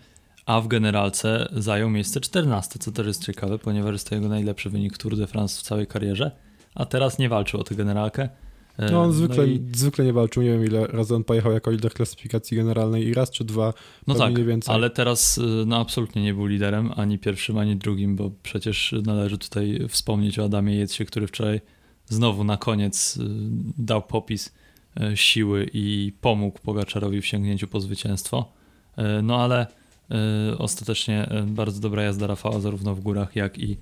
a 0.46 0.60
w 0.60 0.68
generalce 0.68 1.48
zajął 1.56 1.90
miejsce 1.90 2.20
14, 2.20 2.78
co 2.78 2.92
też 2.92 3.06
jest 3.06 3.26
ciekawe, 3.26 3.58
ponieważ 3.58 3.92
jest 3.92 4.08
to 4.08 4.14
jego 4.14 4.28
najlepszy 4.28 4.70
wynik 4.70 4.98
Tour 4.98 5.16
de 5.16 5.26
France 5.26 5.60
w 5.60 5.62
całej 5.62 5.86
karierze, 5.86 6.30
a 6.74 6.86
teraz 6.86 7.18
nie 7.18 7.28
walczył 7.28 7.60
o 7.60 7.64
tę 7.64 7.74
generalkę. 7.74 8.28
E, 8.78 8.92
No 8.92 9.02
on 9.02 9.12
zwykle, 9.12 9.46
i- 9.48 9.60
zwykle 9.74 10.04
nie 10.04 10.12
walczył, 10.12 10.42
nie 10.42 10.48
wiem 10.50 10.64
ile 10.64 10.86
razy 10.86 11.14
on 11.14 11.24
pojechał 11.24 11.52
jako 11.52 11.70
lider 11.70 11.92
klasyfikacji 11.92 12.56
generalnej 12.56 13.06
i 13.06 13.14
raz 13.14 13.30
czy 13.30 13.44
dwa, 13.44 13.74
No 14.06 14.14
tak, 14.14 14.38
nie 14.38 14.44
więcej. 14.44 14.74
ale 14.74 14.90
teraz 14.90 15.38
y, 15.38 15.42
no 15.66 15.76
absolutnie 15.80 16.22
nie 16.22 16.34
był 16.34 16.46
liderem, 16.46 16.90
ani 16.96 17.18
pierwszym, 17.18 17.58
ani 17.58 17.76
drugim, 17.76 18.16
bo 18.16 18.30
przecież 18.42 18.94
należy 19.06 19.38
tutaj 19.38 19.80
wspomnieć 19.88 20.38
o 20.38 20.44
Adamie 20.44 20.74
Jedzie, 20.74 21.04
który 21.04 21.26
wczoraj 21.26 21.60
znowu 22.06 22.44
na 22.44 22.56
koniec 22.56 23.16
y, 23.16 23.20
dał 23.78 24.02
popis 24.02 24.52
siły 25.14 25.70
i 25.72 26.12
pomógł 26.20 26.58
Pogaczarowi 26.58 27.20
w 27.20 27.26
sięgnięciu 27.26 27.68
po 27.68 27.80
zwycięstwo. 27.80 28.52
No 29.22 29.36
ale 29.44 29.66
e, 30.10 30.58
ostatecznie 30.58 31.28
e, 31.28 31.42
bardzo 31.42 31.80
dobra 31.80 32.02
jazda 32.02 32.26
Rafała 32.26 32.60
zarówno 32.60 32.94
w 32.94 33.00
górach, 33.00 33.36
jak 33.36 33.58
i 33.58 33.76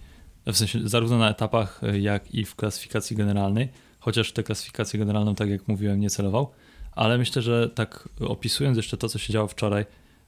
w 0.47 0.57
sensie 0.57 0.79
zarówno 0.89 1.19
na 1.19 1.31
etapach, 1.31 1.81
e, 1.85 1.99
jak 2.01 2.35
i 2.35 2.45
w 2.45 2.57
klasyfikacji 2.57 3.17
generalnej, 3.17 3.69
chociaż 4.01 4.33
tę 4.33 4.43
klasyfikację 4.43 4.99
generalną, 4.99 5.35
tak 5.35 5.51
jak 5.51 5.69
mówiłem, 5.69 6.01
nie 6.01 6.11
celował, 6.11 6.51
ale 6.93 7.19
myślę, 7.19 7.43
że 7.43 7.69
tak 7.69 8.09
opisując 8.21 8.77
jeszcze 8.77 8.97
to, 8.97 9.09
co 9.09 9.19
się 9.19 9.33
działo 9.33 9.49
wczoraj, 9.49 9.85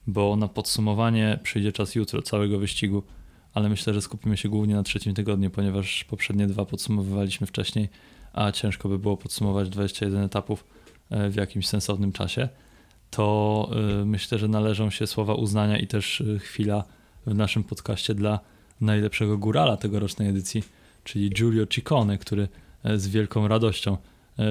bo 0.06 0.36
na 0.36 0.48
podsumowanie 0.48 1.38
przyjdzie 1.42 1.72
czas 1.72 1.94
jutro 1.94 2.22
całego 2.22 2.58
wyścigu, 2.58 3.02
ale 3.54 3.68
myślę, 3.68 3.94
że 3.94 4.02
skupimy 4.02 4.36
się 4.36 4.48
głównie 4.48 4.74
na 4.74 4.82
trzecim 4.82 5.14
tygodniu, 5.14 5.50
ponieważ 5.50 6.04
poprzednie 6.04 6.46
dwa 6.46 6.64
podsumowywaliśmy 6.64 7.46
wcześniej, 7.46 7.88
a 8.32 8.52
ciężko 8.52 8.88
by 8.88 8.98
było 8.98 9.16
podsumować 9.16 9.68
21 9.68 10.22
etapów 10.22 10.64
e, 11.10 11.30
w 11.30 11.34
jakimś 11.34 11.68
sensownym 11.68 12.12
czasie, 12.12 12.48
to 13.10 13.70
e, 14.00 14.04
myślę, 14.04 14.38
że 14.38 14.48
należą 14.48 14.90
się 14.90 15.06
słowa 15.06 15.34
uznania 15.34 15.78
i 15.78 15.86
też 15.86 16.20
e, 16.20 16.38
chwila 16.38 16.84
w 17.26 17.34
naszym 17.34 17.64
podcaście 17.64 18.14
dla 18.14 18.40
najlepszego 18.80 19.38
górala 19.38 19.76
tegorocznej 19.76 20.28
edycji, 20.28 20.62
czyli 21.04 21.30
Giulio 21.30 21.66
Ciccone, 21.66 22.18
który 22.18 22.48
z 22.96 23.08
wielką 23.08 23.48
radością 23.48 23.96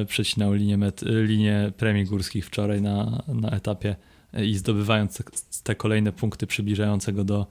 przecinał 0.07 0.53
linię, 0.53 0.77
met, 0.77 1.01
linię 1.05 1.71
premii 1.77 2.05
górskich 2.05 2.45
wczoraj 2.45 2.81
na, 2.81 3.23
na 3.27 3.49
etapie 3.49 3.95
i 4.43 4.57
zdobywając 4.57 5.23
te, 5.63 5.75
kolejne 5.75 6.11
punkty 6.11 6.47
przybliżającego 6.47 7.23
do 7.23 7.47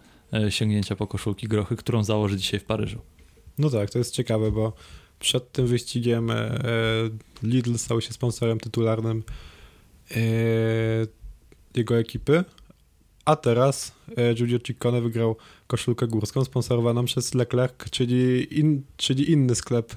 sięgnięcia 0.48 0.96
po 0.96 1.06
koszulki 1.06 1.48
grochy, 1.48 1.76
którą 1.76 2.04
założy 2.04 2.36
dzisiaj 2.36 2.60
w 2.60 2.64
Paryżu. 2.64 2.98
No 3.58 3.70
tak, 3.70 3.90
to 3.90 3.98
jest 3.98 4.14
ciekawe, 4.14 4.50
bo 4.50 4.72
przed 5.20 5.52
tym 5.52 5.66
wyścigiem 5.66 6.30
e, 6.30 6.50
Lidl 7.42 7.76
stał 7.76 8.00
się 8.00 8.12
sponsorem 8.12 8.60
tytularnym 8.60 9.22
e, 10.10 10.20
jego 11.74 11.98
ekipy, 11.98 12.44
a 13.24 13.36
teraz 13.36 13.92
e, 14.16 14.34
Giulio 14.34 14.58
Ciccone 14.58 15.00
wygrał 15.00 15.36
koszulkę 15.66 16.06
górską 16.06 16.44
sponsorowaną 16.44 17.04
przez 17.04 17.34
Leclerc, 17.34 17.90
czyli, 17.90 18.58
in, 18.58 18.82
czyli 18.96 19.32
inny 19.32 19.54
sklep 19.54 19.94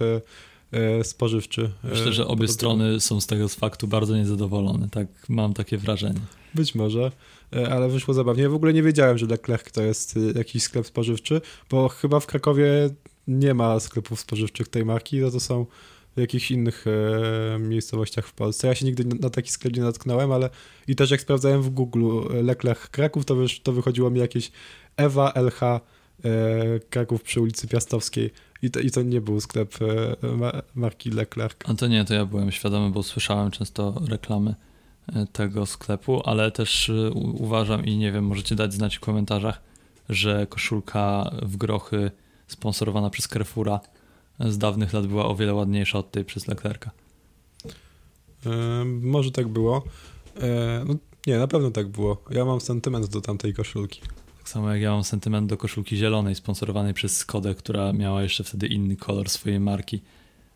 spożywczy. 1.04 1.70
Myślę, 1.84 2.14
że 2.14 2.28
obie 2.28 2.48
strony 2.48 3.00
są 3.00 3.22
z 3.22 3.28
tego 3.28 3.48
faktu 3.48 3.88
bardzo 3.88 4.16
niezadowolone, 4.16 4.90
tak 4.90 5.08
mam 5.30 5.54
takie 5.54 5.78
wrażenie. 5.78 6.20
Być 6.56 6.76
może, 6.76 7.12
ale 7.72 7.90
wyszło 7.90 8.14
zabawnie. 8.14 8.44
Ja 8.44 8.50
w 8.50 8.54
ogóle 8.54 8.74
nie 8.74 8.84
wiedziałem, 8.84 9.18
że 9.18 9.26
Leclerc 9.26 9.72
to 9.72 9.82
jest 9.82 10.20
jakiś 10.36 10.64
sklep 10.64 10.88
spożywczy, 10.88 11.42
bo 11.70 11.90
chyba 11.90 12.20
w 12.20 12.26
Krakowie 12.26 12.90
nie 13.28 13.54
ma 13.54 13.80
sklepów 13.80 14.20
spożywczych 14.20 14.68
tej 14.68 14.86
marki, 14.86 15.20
no 15.20 15.32
to 15.32 15.40
są 15.40 15.66
w 16.16 16.20
jakichś 16.20 16.52
innych 16.52 16.86
e, 16.88 17.60
miejscowościach 17.60 18.28
w 18.28 18.34
Polsce. 18.34 18.68
Ja 18.68 18.76
się 18.76 18.86
nigdy 18.86 19.06
na, 19.20 19.30
taki 19.30 19.52
sklep 19.52 19.76
nie 19.76 19.82
natknąłem, 19.82 20.32
ale 20.32 20.50
i 20.88 20.96
też 20.96 21.12
jak 21.12 21.22
sprawdzałem 21.22 21.62
w 21.62 21.70
Google 21.70 22.06
e, 22.34 22.44
Leclerc 22.44 22.80
Kraków, 22.80 23.26
to, 23.26 23.36
wiesz, 23.36 23.60
to 23.60 23.72
wychodziło 23.72 24.10
mi 24.10 24.20
jakieś 24.20 24.52
Ewa 24.98 25.34
LH 25.36 25.64
e, 25.64 25.80
Kraków 26.90 27.24
przy 27.24 27.42
ulicy 27.42 27.68
Piastowskiej 27.68 28.32
i 28.64 28.72
to, 28.72 28.80
i 28.80 28.92
to 28.92 29.02
nie 29.02 29.22
był 29.22 29.42
sklep 29.42 29.76
e, 30.24 30.28
ma, 30.28 30.52
marki 30.76 31.10
Leclerc. 31.10 31.58
A 31.66 31.74
to 31.74 31.88
nie, 31.88 32.06
to 32.06 32.14
ja 32.14 32.26
byłem 32.26 32.52
świadomy, 32.52 32.90
bo 32.90 33.04
słyszałem 33.04 33.52
często 33.52 34.02
reklamy 34.08 34.56
e, 35.08 35.28
tego 35.28 35.66
sklepu, 35.66 36.22
ale 36.26 36.52
też 36.52 36.90
e, 36.90 37.12
uważam 37.14 37.86
i 37.86 37.98
nie 37.98 38.12
wiem, 38.12 38.26
możecie 38.26 38.56
dać 38.56 38.74
znać 38.74 38.96
w 38.96 39.00
komentarzach, 39.00 39.62
że 40.10 40.48
koszulka 40.50 41.32
w 41.42 41.58
grochy 41.58 42.12
sponsorowana 42.48 43.10
przez 43.10 43.28
Carrefoura 43.28 43.80
z 44.40 44.58
dawnych 44.58 44.94
lat 44.94 45.08
była 45.08 45.26
o 45.26 45.36
wiele 45.36 45.54
ładniejsza 45.54 46.00
od 46.00 46.12
tej 46.12 46.26
przez 46.26 46.48
Leclerca. 46.48 46.92
E, 48.46 48.50
może 48.86 49.32
tak 49.32 49.48
było. 49.48 49.84
E, 50.42 50.84
no, 50.88 50.96
nie, 51.28 51.38
na 51.38 51.48
pewno 51.48 51.72
tak 51.72 51.88
było. 51.88 52.24
Ja 52.30 52.46
mam 52.46 52.62
sentyment 52.62 53.06
do 53.06 53.22
tamtej 53.22 53.54
koszulki. 53.54 54.02
Tak 54.44 54.50
samo 54.50 54.72
jak 54.72 54.82
ja 54.82 54.92
mam 54.92 55.04
sentyment 55.04 55.50
do 55.50 55.58
koszulki 55.58 55.98
zielonej, 55.98 56.36
sponsorowanej 56.36 56.94
przez 56.94 57.18
Skodę, 57.18 57.56
która 57.56 57.94
miała 57.94 58.24
jeszcze 58.24 58.44
wtedy 58.44 58.68
inny 58.68 58.96
kolor 58.96 59.30
swojej 59.30 59.60
marki. 59.60 60.02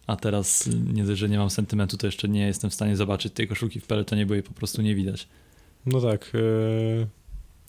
A 0.08 0.16
teraz 0.16 0.70
nie 0.94 1.04
dość, 1.04 1.20
że 1.20 1.30
nie 1.30 1.38
mam 1.38 1.50
sentymentu, 1.50 1.98
to 1.98 2.08
jeszcze 2.08 2.30
nie 2.30 2.48
jestem 2.48 2.70
w 2.70 2.74
stanie 2.74 2.96
zobaczyć 2.96 3.34
tej 3.34 3.48
koszulki 3.48 3.80
w 3.80 3.88
peletonie, 3.88 4.26
bo 4.26 4.34
jej 4.34 4.44
po 4.44 4.54
prostu 4.54 4.82
nie 4.82 4.96
widać. 4.96 5.28
No 5.86 6.02
tak. 6.02 6.32
E, 6.36 7.08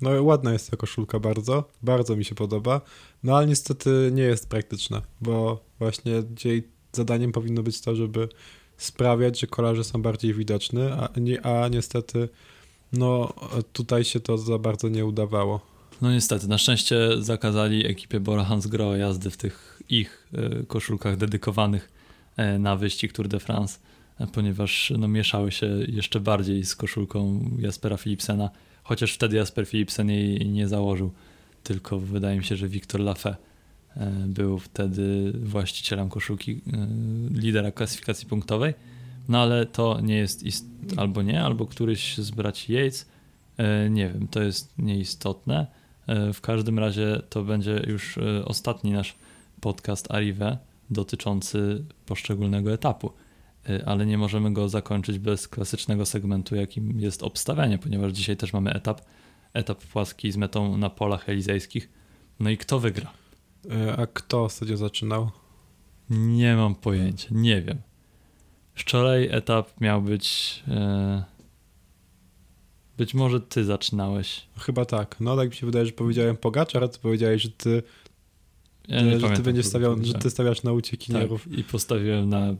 no 0.00 0.22
ładna 0.22 0.52
jest 0.52 0.70
ta 0.70 0.76
koszulka 0.76 1.20
bardzo, 1.20 1.64
bardzo 1.83 2.16
mi 2.16 2.24
się 2.24 2.35
podoba, 2.35 2.81
no 3.22 3.37
ale 3.37 3.46
niestety 3.46 4.11
nie 4.12 4.22
jest 4.22 4.48
praktyczna, 4.48 5.02
bo 5.20 5.64
właśnie 5.78 6.22
jej 6.44 6.68
zadaniem 6.92 7.33
powinno 7.33 7.62
być 7.62 7.81
to, 7.81 7.96
żeby 7.96 8.28
sprawiać, 8.76 9.40
że 9.40 9.46
kolarze 9.46 9.85
są 9.85 10.02
bardziej 10.02 10.35
widoczni, 10.35 10.83
a, 10.83 11.09
nie, 11.16 11.46
a 11.46 11.68
niestety 11.68 12.28
no 12.92 13.33
tutaj 13.72 14.04
się 14.04 14.20
to 14.20 14.38
za 14.38 14.59
bardzo 14.59 14.88
nie 14.88 15.07
udawało. 15.07 15.78
No 16.02 16.12
niestety, 16.12 16.48
na 16.48 16.58
szczęście 16.58 17.22
zakazali 17.22 17.87
ekipie 17.87 18.20
Bora 18.20 18.44
Hansgrohe 18.44 18.98
jazdy 18.98 19.30
w 19.30 19.37
tych 19.37 19.82
ich 19.88 20.28
e, 20.34 20.66
koszulkach 20.66 21.16
dedykowanych 21.16 21.90
e, 22.37 22.58
na 22.58 22.76
wyścig 22.76 23.12
Tour 23.12 23.28
de 23.28 23.40
France, 23.40 23.78
e, 24.18 24.26
ponieważ 24.26 24.92
no, 24.98 25.08
mieszały 25.08 25.52
się 25.52 25.66
jeszcze 25.88 26.20
bardziej 26.20 26.64
z 26.64 26.76
koszulką 26.76 27.50
Jaspera 27.58 27.96
Philipsena 27.96 28.50
Chociaż 28.88 29.12
wtedy 29.12 29.37
Jasper 29.37 29.66
Philipsen 29.66 30.11
jej 30.11 30.48
nie 30.48 30.68
założył, 30.68 31.12
tylko 31.62 31.98
wydaje 31.98 32.38
mi 32.38 32.44
się, 32.44 32.56
że 32.56 32.68
Victor 32.68 33.00
Lafay 33.00 33.34
był 34.26 34.58
wtedy 34.58 35.32
właścicielem 35.42 36.08
koszulki 36.08 36.61
lidera 37.30 37.72
klasyfikacji 37.72 38.28
punktowej. 38.28 38.74
No 39.28 39.42
ale 39.42 39.66
to 39.66 40.00
nie 40.00 40.16
jest 40.16 40.44
albo 40.96 41.22
nie, 41.22 41.42
albo 41.42 41.66
któryś 41.66 42.18
z 42.18 42.30
braci 42.30 42.72
Yates. 42.72 43.06
Nie 43.90 44.08
wiem, 44.08 44.28
to 44.28 44.42
jest 44.42 44.78
nieistotne. 44.78 45.66
W 46.33 46.40
każdym 46.40 46.79
razie 46.79 47.23
to 47.29 47.42
będzie 47.42 47.83
już 47.87 48.18
ostatni 48.44 48.92
nasz 48.92 49.16
podcast 49.61 50.11
Arrive 50.11 50.57
dotyczący 50.90 51.85
poszczególnego 52.07 52.73
etapu. 52.73 53.12
Y, 53.71 53.87
ale 53.87 54.07
nie 54.07 54.18
możemy 54.18 54.53
go 54.53 54.68
zakończyć 54.68 55.18
bez 55.18 55.49
klasycznego 55.49 56.07
segmentu, 56.07 56.57
jakim 56.57 57.01
jest 57.01 57.23
obstawianie, 57.23 57.79
ponieważ 57.79 58.12
dzisiaj 58.12 58.37
też 58.37 58.53
mamy 58.53 58.73
etap, 58.73 59.01
etap 59.53 59.85
płaski 59.85 60.33
z 60.33 60.37
metą 60.37 60.77
na 60.79 60.90
polach 60.90 61.29
elizejskich. 61.29 61.88
No 62.40 62.51
i 62.51 62.57
kto 62.57 62.79
wygra? 62.81 63.11
A 63.97 64.07
kto 64.07 64.44
ostatnio 64.44 64.77
zaczynał? 64.77 65.31
Nie 66.11 66.57
mam 66.57 66.75
pojęcia, 66.75 67.29
nie 67.31 67.62
wiem. 67.62 67.79
Wczoraj 68.75 69.29
etap 69.31 69.81
miał 69.81 70.03
być. 70.03 70.62
E, 70.68 71.25
być 72.98 73.14
może 73.14 73.40
ty 73.40 73.64
zaczynałeś. 73.64 74.46
Chyba 74.58 74.84
tak. 74.84 75.16
No 75.20 75.37
tak 75.37 75.48
mi 75.48 75.54
się 75.54 75.66
wydaje, 75.66 75.87
że 75.87 75.92
powiedziałem 75.92 76.37
Pogaczar, 76.37 76.84
a 76.84 76.88
ty 76.88 76.98
powiedziałeś, 76.98 77.42
że 77.42 77.50
ty. 77.50 77.82
Ja 78.88 79.18
że 79.18 79.30
ty 79.30 79.42
będziesz 79.42 79.66
stawiał, 79.66 80.04
że 80.04 80.14
ty 80.14 80.30
stawiasz 80.30 80.62
na 80.62 80.72
uciekinierów. 80.72 81.44
Tak, 81.44 81.58
I 81.58 81.64
postawiłem 81.64 82.28
na 82.28 82.54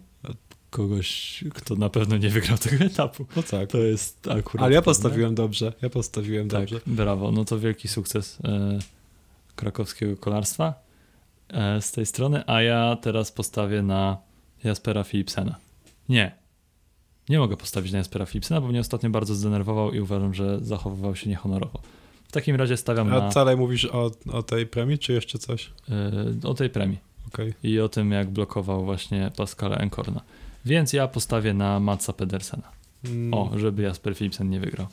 kogoś, 0.71 1.45
kto 1.55 1.75
na 1.77 1.91
pewno 1.91 2.17
nie 2.17 2.29
wygrał 2.29 2.59
tego 2.59 2.85
etapu. 2.85 3.27
No 3.37 3.43
tak. 3.43 3.71
To 3.71 3.79
jest 3.79 4.29
akurat. 4.29 4.65
Ale 4.65 4.75
ja 4.75 4.83
postawiłem 4.83 5.35
dobrze. 5.35 5.73
Ja 5.83 5.91
postawiłem 5.91 6.49
tak, 6.49 6.61
dobrze. 6.61 6.81
Brawo. 6.87 7.33
No 7.33 7.45
to 7.45 7.59
wielki 7.59 7.89
sukces 7.89 8.39
e, 8.45 8.79
krakowskiego 9.57 10.17
kolarstwa 10.17 10.75
e, 11.49 11.83
z 11.83 11.93
tej 11.93 12.07
strony, 12.07 12.43
a 12.47 12.63
ja 12.63 12.97
teraz 13.03 13.33
postawię 13.33 13.83
na 13.83 14.17
Jaspera 14.65 15.05
Philipsena. 15.05 15.57
Nie. 16.09 16.48
Nie 17.29 17.39
mogę 17.39 17.57
postawić 17.57 17.93
na 17.93 17.99
Jaspera 17.99 18.27
Philipsena, 18.27 18.61
bo 18.61 18.69
mnie 18.69 18.81
ostatnio 18.81 19.11
bardzo 19.11 19.35
zdenerwował 19.35 19.93
i 19.93 20.01
uważam, 20.01 20.35
że 20.35 20.59
zachowywał 20.61 21.17
się 21.17 21.31
niehonorowo. 21.31 21.81
W 22.29 22.33
takim 22.33 22.57
razie 22.57 22.77
stawiam 22.77 23.07
a 23.09 23.11
na... 23.11 23.27
A 23.27 23.31
wcale 23.31 23.57
mówisz 23.57 23.85
o, 23.85 24.11
o 24.33 24.43
tej 24.43 24.67
premii, 24.67 24.99
czy 24.99 25.13
jeszcze 25.13 25.39
coś? 25.39 25.71
E, 26.45 26.49
o 26.49 26.55
tej 26.55 26.71
premii. 26.71 26.99
Okay. 27.29 27.55
I 27.63 27.81
o 27.81 27.89
tym, 27.89 28.13
jak 28.13 28.31
blokował 28.31 28.85
właśnie 28.85 29.31
Pascala 29.37 29.77
Enkorna. 29.77 30.21
Więc 30.65 30.93
ja 30.93 31.09
postawię 31.09 31.55
na 31.55 31.81
Matsa 31.81 32.13
Pedersena. 32.13 32.69
Mm. 33.05 33.35
O, 33.35 33.51
żeby 33.57 33.83
Jasper 33.83 34.17
Philipsen 34.17 34.51
nie 34.51 34.61
wygrał. 34.61 34.87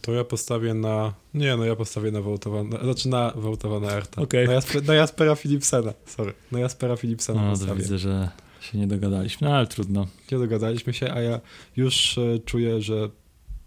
To 0.00 0.12
ja 0.12 0.24
postawię 0.24 0.74
na. 0.74 1.12
Nie, 1.34 1.56
no 1.56 1.64
ja 1.64 1.76
postawię 1.76 2.10
na 2.10 2.20
Wołtowana. 2.20 2.78
Znaczy 2.82 3.08
na 3.08 3.32
Wołtowana 3.36 3.90
Erta. 3.92 4.22
Okay. 4.22 4.46
Na, 4.46 4.52
Jasper, 4.52 4.84
na 4.84 4.94
Jaspera 4.94 5.34
Philipsena. 5.34 5.92
Sorry. 6.06 6.32
Na 6.52 6.60
Jaspera 6.60 6.96
Philipsena. 6.96 7.42
No, 7.42 7.50
postawię. 7.50 7.72
to 7.72 7.76
widzę, 7.76 7.98
że 7.98 8.28
się 8.62 8.78
nie 8.78 8.86
dogadaliśmy, 8.86 9.48
no 9.48 9.54
ale 9.54 9.66
trudno. 9.66 10.06
Nie 10.32 10.38
dogadaliśmy 10.38 10.92
się, 10.92 11.12
a 11.12 11.20
ja 11.20 11.40
już 11.76 12.18
e, 12.18 12.38
czuję, 12.38 12.80
że 12.80 13.10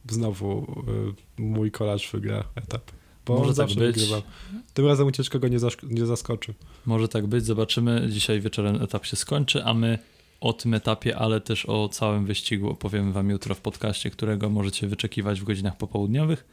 znowu 0.10 0.84
e, 1.38 1.42
mój 1.42 1.72
kolarz 1.72 2.12
wygra 2.12 2.44
etap. 2.56 2.92
Bo 3.26 3.40
Może 3.40 3.54
tak 3.54 3.74
być. 3.74 3.98
Tym 4.74 4.88
razem 4.88 5.08
ucieczka 5.08 5.40
go 5.40 5.48
nie, 5.48 5.58
nie 5.84 6.06
zaskoczy. 6.06 6.54
Może 6.86 7.08
tak 7.08 7.28
być, 7.28 7.46
zobaczymy. 7.46 8.08
Dzisiaj 8.12 8.42
wieczorem 8.42 8.82
etap 8.82 9.06
się 9.06 9.16
skończy, 9.16 9.64
a 9.64 9.74
my 9.74 10.00
o 10.42 10.54
tym 10.54 10.74
etapie, 10.74 11.18
ale 11.18 11.42
też 11.42 11.66
o 11.66 11.90
całym 11.90 12.26
wyścigu 12.26 12.70
opowiemy 12.70 13.12
Wam 13.12 13.30
jutro 13.30 13.56
w 13.56 13.62
podcaście, 13.62 14.10
którego 14.10 14.50
możecie 14.50 14.88
wyczekiwać 14.88 15.42
w 15.42 15.44
godzinach 15.44 15.78
popołudniowych. 15.78 16.46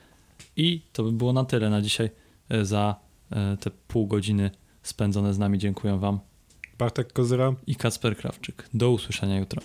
I 0.56 0.82
to 0.92 1.02
by 1.02 1.12
było 1.12 1.32
na 1.32 1.44
tyle 1.44 1.70
na 1.70 1.82
dzisiaj. 1.82 2.10
E, 2.48 2.64
za 2.64 2.96
te 3.60 3.70
pół 3.88 4.06
godziny 4.06 4.50
spędzone 4.82 5.34
z 5.34 5.38
nami 5.38 5.58
dziękuję 5.58 5.98
Wam. 5.98 6.20
Bartek 6.78 7.12
Kozyra 7.12 7.54
i 7.66 7.76
Kacper 7.76 8.16
Krawczyk. 8.16 8.68
Do 8.74 8.90
usłyszenia 8.90 9.38
jutro. 9.38 9.62